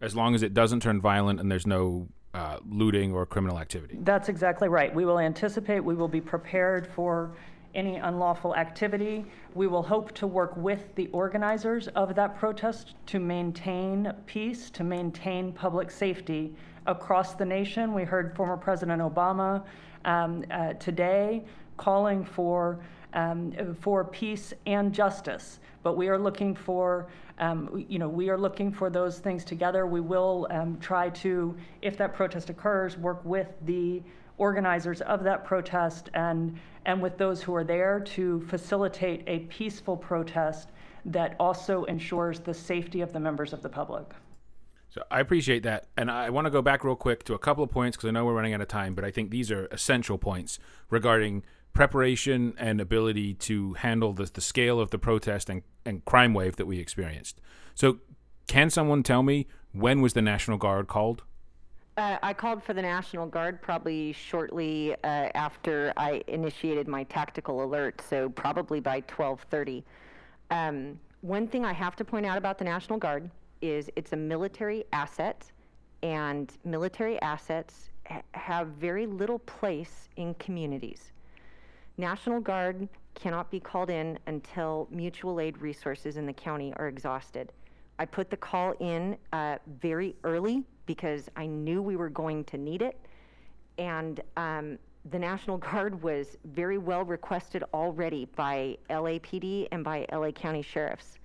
[0.00, 3.98] As long as it doesn't turn violent and there's no uh, looting or criminal activity.
[4.02, 4.94] That's exactly right.
[4.94, 7.32] We will anticipate, we will be prepared for
[7.74, 9.24] any unlawful activity.
[9.54, 14.84] We will hope to work with the organizers of that protest to maintain peace, to
[14.84, 16.54] maintain public safety
[16.86, 17.92] across the nation.
[17.92, 19.64] We heard former President Obama
[20.04, 21.44] um, uh, today
[21.76, 22.80] calling for
[23.12, 25.60] um, for peace and justice.
[25.82, 27.08] But we are looking for,
[27.38, 29.86] um, you know, we are looking for those things together.
[29.86, 34.02] We will um, try to, if that protest occurs, work with the
[34.38, 39.96] organizers of that protest and and with those who are there to facilitate a peaceful
[39.96, 40.68] protest
[41.04, 44.06] that also ensures the safety of the members of the public.
[44.90, 45.86] So I appreciate that.
[45.96, 48.10] And I want to go back real quick to a couple of points because I
[48.10, 50.58] know we're running out of time, but I think these are essential points
[50.90, 56.34] regarding preparation and ability to handle the, the scale of the protest and, and crime
[56.34, 57.40] wave that we experienced.
[57.74, 57.98] So,
[58.48, 61.22] can someone tell me when was the National Guard called?
[62.00, 67.62] Uh, I called for the National Guard probably shortly uh, after I initiated my tactical
[67.62, 69.82] alert, so probably by 12:30.
[70.50, 73.30] Um, one thing I have to point out about the National Guard
[73.60, 75.44] is it's a military asset,
[76.02, 81.12] and military assets ha- have very little place in communities.
[81.98, 87.52] National Guard cannot be called in until mutual aid resources in the county are exhausted.
[87.98, 90.64] I put the call in uh, very early
[90.94, 92.98] because I knew we were going to need it.
[93.78, 94.76] And um,
[95.12, 101.20] the National Guard was very well requested already by LAPD and by LA County Sheriffs.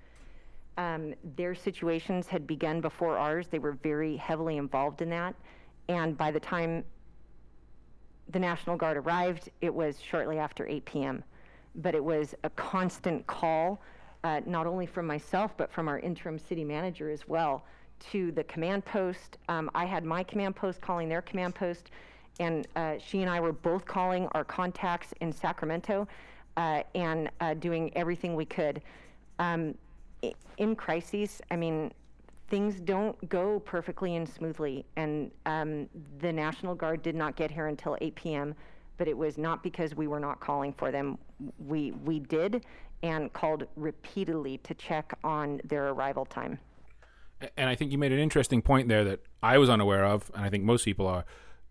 [0.78, 3.47] Um, their situations had begun before ours.
[3.47, 5.34] They were very heavily involved in that.
[5.89, 6.84] And by the time
[8.30, 11.24] the National Guard arrived, it was shortly after 8 p.m.
[11.74, 13.82] But it was a constant call,
[14.24, 17.66] uh, not only from myself, but from our interim city manager as well,
[18.12, 19.38] to the command post.
[19.50, 21.91] Um, I had my command post calling their command post,
[22.39, 26.08] and uh, she and I were both calling our contacts in Sacramento
[26.58, 28.82] uh, and uh, doing everything we could.
[29.39, 29.76] Um,
[30.58, 31.91] in crises, I mean,
[32.50, 34.86] things don't go perfectly and smoothly.
[34.96, 35.89] And um,
[36.20, 38.56] the National Guard did not get here until 8 p.m.,
[38.98, 41.18] but it was not because we were not calling for them.
[41.60, 42.66] We, we did
[43.04, 46.58] and called repeatedly to check on their arrival time.
[47.58, 50.43] And I think you made an interesting point there that I was unaware of, and
[50.46, 51.26] I think most people are.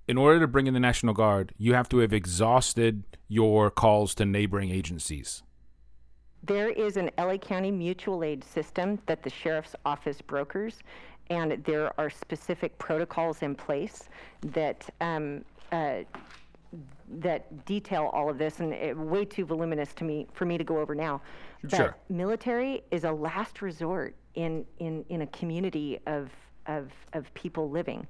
[0.06, 4.14] In order to bring in the National Guard, you have to have exhausted your calls
[4.16, 5.42] to neighboring agencies.
[6.42, 10.80] There is an LA County mutual aid system that the sheriff's office brokers,
[11.30, 14.10] and there are specific protocols in place
[14.42, 16.00] that um, uh,
[17.20, 20.64] that detail all of this, and it, way too voluminous to me for me to
[20.64, 21.22] go over now.
[21.62, 21.96] But Sure.
[22.10, 26.30] military is a last resort in in in a community of
[26.66, 28.06] of of people living.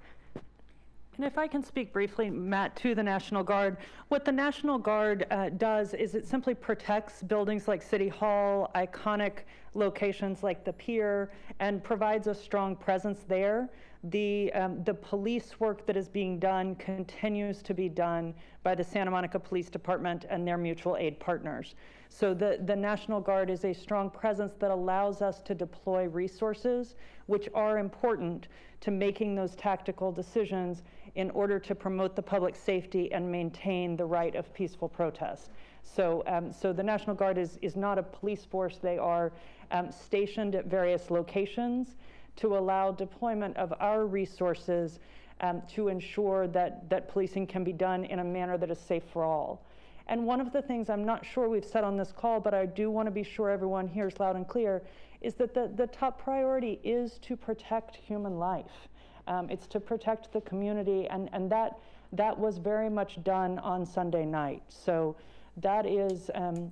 [1.16, 3.77] And if I can speak briefly, Matt, to the National Guard,
[4.09, 9.45] what the National Guard uh, does is it simply protects buildings like City Hall, iconic
[9.75, 13.70] locations like the pier, and provides a strong presence there.
[14.05, 18.85] The, um, the police work that is being done continues to be done by the
[18.85, 21.77] Santa Monica Police Department and their mutual aid partners.
[22.09, 26.95] So the, the National Guard is a strong presence that allows us to deploy resources,
[27.27, 28.49] which are important
[28.81, 30.83] to making those tactical decisions
[31.15, 35.51] in order to promote the public safety and maintain the right of peaceful protest.
[35.83, 38.79] So, um, so the National Guard is, is not a police force.
[38.79, 39.33] They are
[39.71, 41.97] um, stationed at various locations
[42.37, 44.99] to allow deployment of our resources
[45.41, 49.05] um, to ensure that, that policing can be done in a manner that is safe
[49.13, 49.65] for all.
[50.07, 52.67] And one of the things I'm not sure we've said on this call, but I
[52.67, 54.83] do want to be sure everyone hears loud and clear,
[55.23, 58.89] is that the, the top priority is to protect human life.
[59.27, 61.79] Um, it's to protect the community, and, and that,
[62.13, 64.63] that was very much done on Sunday night.
[64.69, 65.17] So
[65.57, 66.71] that is, um,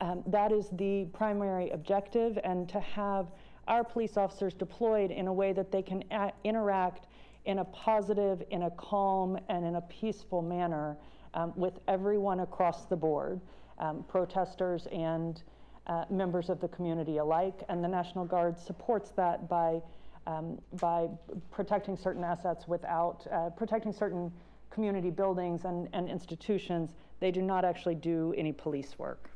[0.00, 3.26] um, that is the primary objective, and to have
[3.66, 7.06] our police officers deployed in a way that they can a- interact
[7.46, 10.96] in a positive, in a calm, and in a peaceful manner
[11.34, 13.40] um, with everyone across the board,
[13.78, 15.42] um, protesters and
[15.86, 17.62] uh, members of the community alike.
[17.68, 19.80] And the National Guard supports that by,
[20.26, 21.08] um, by
[21.50, 24.32] protecting certain assets without, uh, protecting certain
[24.70, 26.94] community buildings and, and institutions.
[27.20, 29.30] They do not actually do any police work.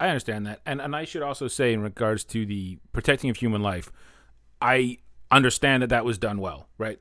[0.00, 3.36] I understand that, and and I should also say in regards to the protecting of
[3.36, 3.92] human life,
[4.62, 4.98] I
[5.30, 6.98] understand that that was done well, right?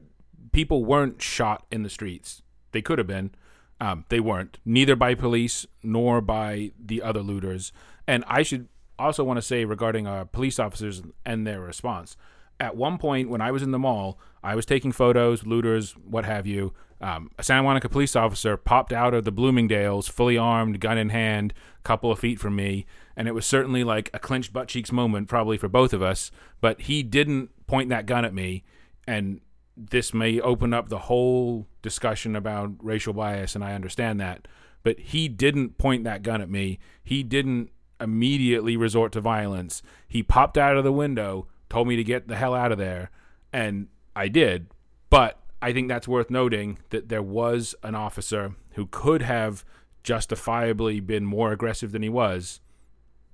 [0.52, 2.42] People weren't shot in the streets.
[2.72, 3.32] They could have been.
[3.80, 7.72] Um, they weren't, neither by police nor by the other looters.
[8.08, 12.18] And I should also want to say regarding our police officers and their response.
[12.60, 16.26] At one point, when I was in the mall, I was taking photos, looters, what
[16.26, 16.74] have you.
[17.00, 21.10] Um, a Santa Monica police officer popped out of the Bloomingdale's, fully armed, gun in
[21.10, 21.54] hand,
[21.84, 25.28] couple of feet from me, and it was certainly like a clenched butt cheeks moment,
[25.28, 26.32] probably for both of us.
[26.60, 28.64] But he didn't point that gun at me,
[29.06, 29.42] and
[29.78, 34.48] this may open up the whole discussion about racial bias, and I understand that.
[34.84, 36.80] But he didn't point that gun at me.
[37.04, 37.70] He didn't
[38.02, 39.84] immediately resort to violence.
[40.08, 43.12] He popped out of the window, told me to get the hell out of there,
[43.54, 44.68] and I did.
[45.10, 49.64] But I think that's worth noting that there was an officer who could have
[50.04, 52.62] justifiably been more aggressive than he was,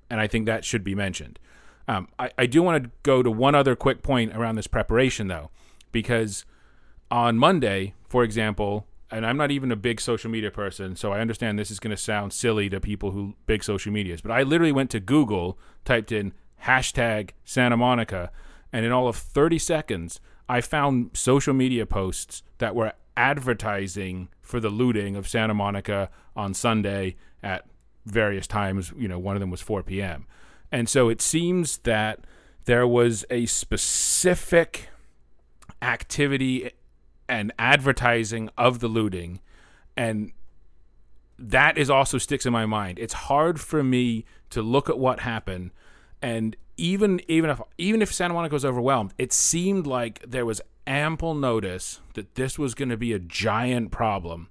[0.10, 1.40] and I think that should be mentioned.
[1.88, 5.28] Um, I, I do want to go to one other quick point around this preparation,
[5.28, 5.52] though,
[5.94, 6.44] because
[7.10, 11.22] on Monday, for example, and I'm not even a big social media person, so I
[11.22, 14.44] understand this is going to sound silly to people who big social medias, but I
[14.44, 16.34] literally went to Google, typed in
[16.66, 18.32] hashtag Santa Monica,
[18.74, 20.20] and in all of 30 seconds,
[20.50, 26.54] I found social media posts that were advertising for the looting of Santa Monica on
[26.54, 27.66] Sunday at
[28.06, 28.92] various times.
[28.98, 30.26] You know, one of them was 4 p.m.
[30.72, 32.22] And so it seems that
[32.66, 34.90] there was a specific
[35.84, 36.72] activity
[37.30, 39.40] and advertising of the looting.
[39.96, 40.32] And
[41.38, 43.00] that is also sticks in my mind.
[43.00, 45.72] It's hard for me to look at what happened
[46.24, 50.62] and even even if even if Santa Monica was overwhelmed, it seemed like there was
[50.88, 54.50] ample notice that this was going to be a giant problem.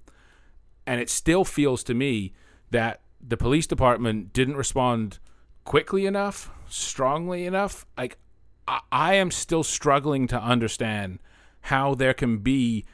[0.85, 2.33] And it still feels to me
[2.69, 5.19] that the police department didn't respond
[5.63, 7.85] quickly enough, strongly enough.
[7.97, 8.17] Like
[8.67, 11.19] I, I am still struggling to understand
[11.61, 12.85] how there can be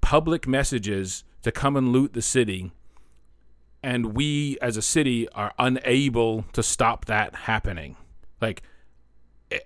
[0.00, 2.72] public messages to come and loot the city
[3.84, 7.96] and we as a city are unable to stop that happening.
[8.40, 8.62] Like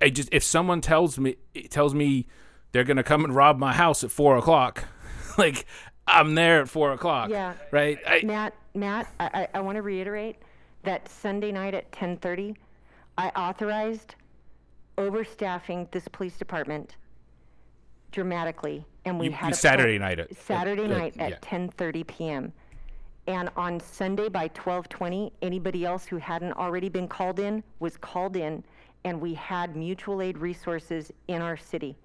[0.02, 1.36] I just if someone tells me
[1.70, 2.26] tells me
[2.72, 4.84] they're gonna come and rob my house at four o'clock,
[5.38, 5.66] like
[6.08, 7.30] I'm there at four o'clock.
[7.30, 7.54] Yeah.
[7.70, 7.98] Right.
[8.04, 10.36] I, Matt, Matt, I, I, I want to reiterate
[10.82, 12.56] that Sunday night at 10:30,
[13.16, 14.16] I authorized
[14.98, 16.96] overstaffing this police department
[18.10, 21.26] dramatically, and we You- had you a Saturday night at- Saturday at- night yeah.
[21.26, 22.52] at 10:30 p.m.
[23.26, 28.36] And on Sunday by 12:20, anybody else who hadn't already been called in was called
[28.36, 28.64] in,
[29.04, 31.96] and we had mutual aid resources in our city.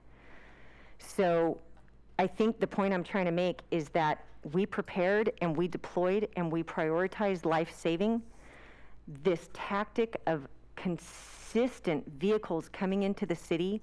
[1.00, 1.58] So
[2.20, 6.28] I think the point I'm trying to make is that we prepared and we deployed
[6.36, 8.22] and we prioritized life saving.
[9.08, 13.82] This tactic of consistent vehicles coming into the city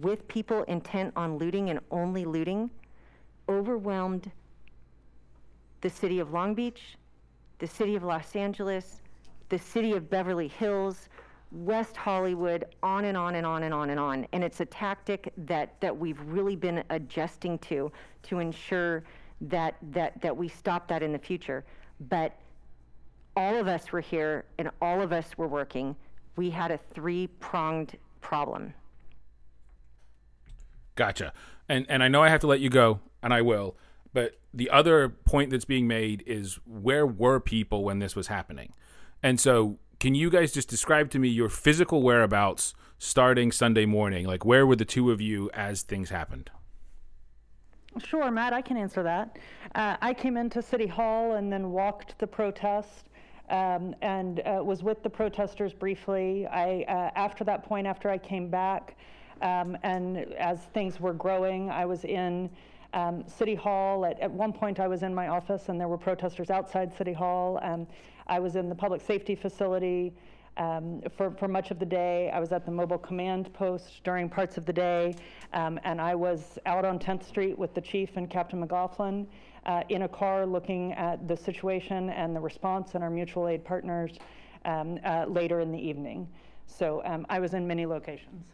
[0.00, 2.70] with people intent on looting and only looting
[3.48, 4.30] overwhelmed
[5.80, 6.96] the city of Long Beach,
[7.58, 9.00] the city of Los Angeles,
[9.48, 11.08] the city of Beverly Hills,
[11.52, 14.26] West Hollywood, on and on and on and on and on.
[14.32, 17.90] And it's a tactic that, that we've really been adjusting to
[18.24, 19.02] to ensure
[19.40, 21.64] that, that, that we stop that in the future.
[22.08, 22.36] But
[23.36, 25.96] all of us were here and all of us were working.
[26.36, 28.74] We had a three pronged problem.
[30.94, 31.32] Gotcha.
[31.68, 33.76] And and I know I have to let you go, and I will.
[34.12, 38.72] But the other point that's being made is where were people when this was happening?
[39.22, 44.26] And so, can you guys just describe to me your physical whereabouts starting Sunday morning?
[44.26, 46.50] Like, where were the two of you as things happened?
[47.98, 49.36] Sure, Matt, I can answer that.
[49.74, 53.09] Uh, I came into City Hall and then walked the protest
[53.50, 56.46] um, and uh, was with the protesters briefly.
[56.46, 58.96] I, uh, after that point, after I came back,
[59.42, 62.48] um, and as things were growing, I was in
[62.94, 64.04] um, City Hall.
[64.04, 67.12] At, at one point, I was in my office, and there were protesters outside City
[67.12, 67.58] Hall.
[67.62, 67.86] Um,
[68.26, 70.12] I was in the public safety facility
[70.56, 72.30] um, for, for much of the day.
[72.30, 75.14] I was at the mobile command post during parts of the day,
[75.52, 79.26] um, and I was out on 10th Street with the chief and Captain McLaughlin
[79.66, 83.64] uh, in a car looking at the situation and the response and our mutual aid
[83.64, 84.12] partners
[84.64, 86.28] um, uh, later in the evening.
[86.66, 88.46] So um, I was in many locations.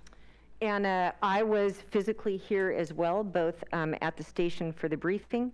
[0.63, 0.87] And
[1.23, 5.53] I was physically here as well, both um, at the station for the briefing,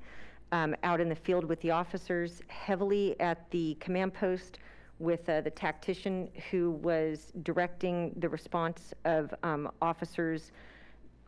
[0.53, 4.61] um, out in the field with the officers, heavily at the command post
[5.01, 10.53] with uh, the tactician who was directing the response of um, officers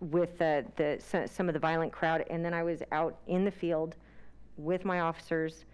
[0.01, 2.25] with uh, the, some of the violent crowd.
[2.31, 3.97] And then I was out in the field
[4.57, 5.65] with my officers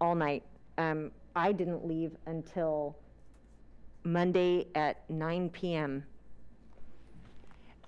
[0.00, 0.44] all night.
[0.76, 2.96] Um, I didn't leave until
[4.04, 6.04] Monday at 9 p.m.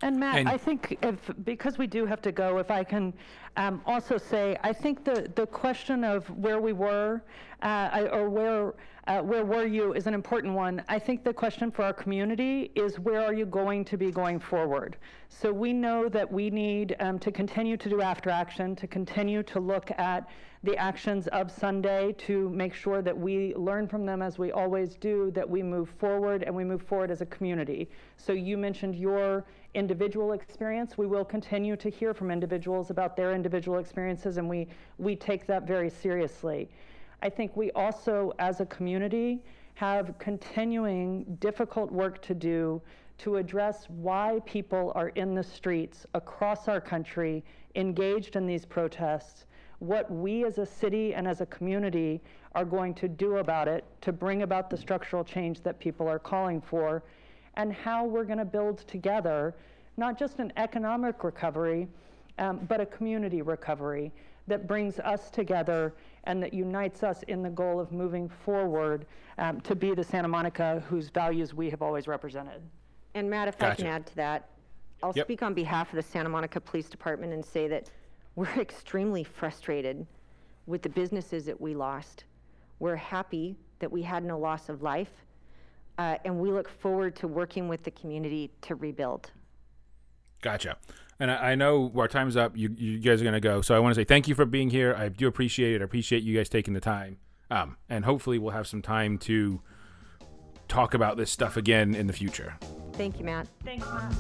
[0.03, 3.13] And Matt, And- I think if, because we do have to go, if I can
[3.57, 7.23] um, also say, I think the, the question of where we were,
[7.63, 8.75] uh, I- or where,
[9.07, 10.83] uh, where were you is an important one.
[10.89, 14.39] I think the question for our community is where are you going to be going
[14.39, 14.97] forward?
[15.29, 19.43] So we know that we need um, to continue to do after action, to continue
[19.45, 20.29] to look at
[20.63, 24.95] the actions of Sunday to make sure that we learn from them as we always
[24.97, 27.89] do, that we move forward and we move forward as a community.
[28.17, 30.99] So you mentioned your individual experience.
[30.99, 34.69] We will continue to hear from individuals about their individual experiences, and we,
[34.99, 36.69] we take that very seriously.
[37.23, 39.43] I think we also, as a community,
[39.75, 42.83] have continuing difficult work to do
[43.19, 47.45] to address why people are in the streets across our country
[47.75, 49.45] engaged in these protests,
[49.79, 52.21] what we as a city and as a community
[52.55, 56.19] are going to do about it to bring about the structural change that people are
[56.19, 57.03] calling for,
[57.55, 59.55] and how we're going to build together
[59.97, 61.89] not just an economic recovery,
[62.39, 64.13] um, but a community recovery
[64.47, 65.93] that brings us together
[66.25, 69.07] and that unites us in the goal of moving forward
[69.39, 72.63] um, to be the Santa Monica whose values we have always represented.
[73.15, 74.49] And Matt, if I can add to that,
[75.03, 75.27] I'll Yep.
[75.27, 77.91] speak on behalf of the Santa Monica Police Department and say that
[78.37, 80.07] we're extremely frustrated
[80.67, 82.25] with the businesses that we lost.
[82.79, 85.25] We're happy that we had no loss of life,
[85.99, 89.31] uh, and we look forward to working with the community to rebuild.
[90.41, 90.77] Gotcha.
[91.19, 92.57] And I, I know our time's up.
[92.57, 93.61] You, you guys are going to go.
[93.61, 94.95] So I want to say thank you for being here.
[94.97, 95.83] I do appreciate it.
[95.83, 97.19] I appreciate you guys taking the time.
[97.51, 99.61] Um, and hopefully we'll have some time to
[100.69, 102.57] talk about this stuff again in the future.
[102.93, 103.49] Thank you, Matt.
[103.65, 104.13] Thanks, Matt.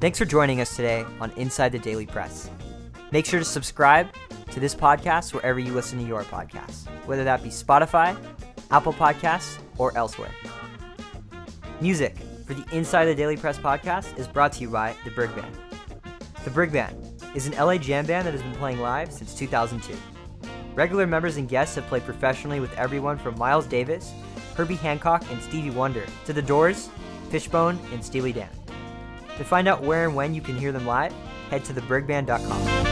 [0.00, 2.50] Thanks for joining us today on Inside the Daily Press.
[3.12, 4.08] Make sure to subscribe
[4.52, 8.16] to this podcast wherever you listen to your podcasts, whether that be Spotify,
[8.70, 10.30] Apple Podcasts, or elsewhere.
[11.82, 15.34] Music for the Inside the Daily Press podcast is brought to you by The Brig
[15.36, 15.54] Band.
[16.44, 16.96] The Brig Band
[17.34, 19.94] is an LA jam band that has been playing live since 2002.
[20.74, 24.10] Regular members and guests have played professionally with everyone from Miles Davis,
[24.56, 26.88] Herbie Hancock, and Stevie Wonder to The Doors,
[27.28, 28.48] Fishbone, and Steely Dan.
[29.36, 31.12] To find out where and when you can hear them live,
[31.50, 32.91] head to thebrigband.com.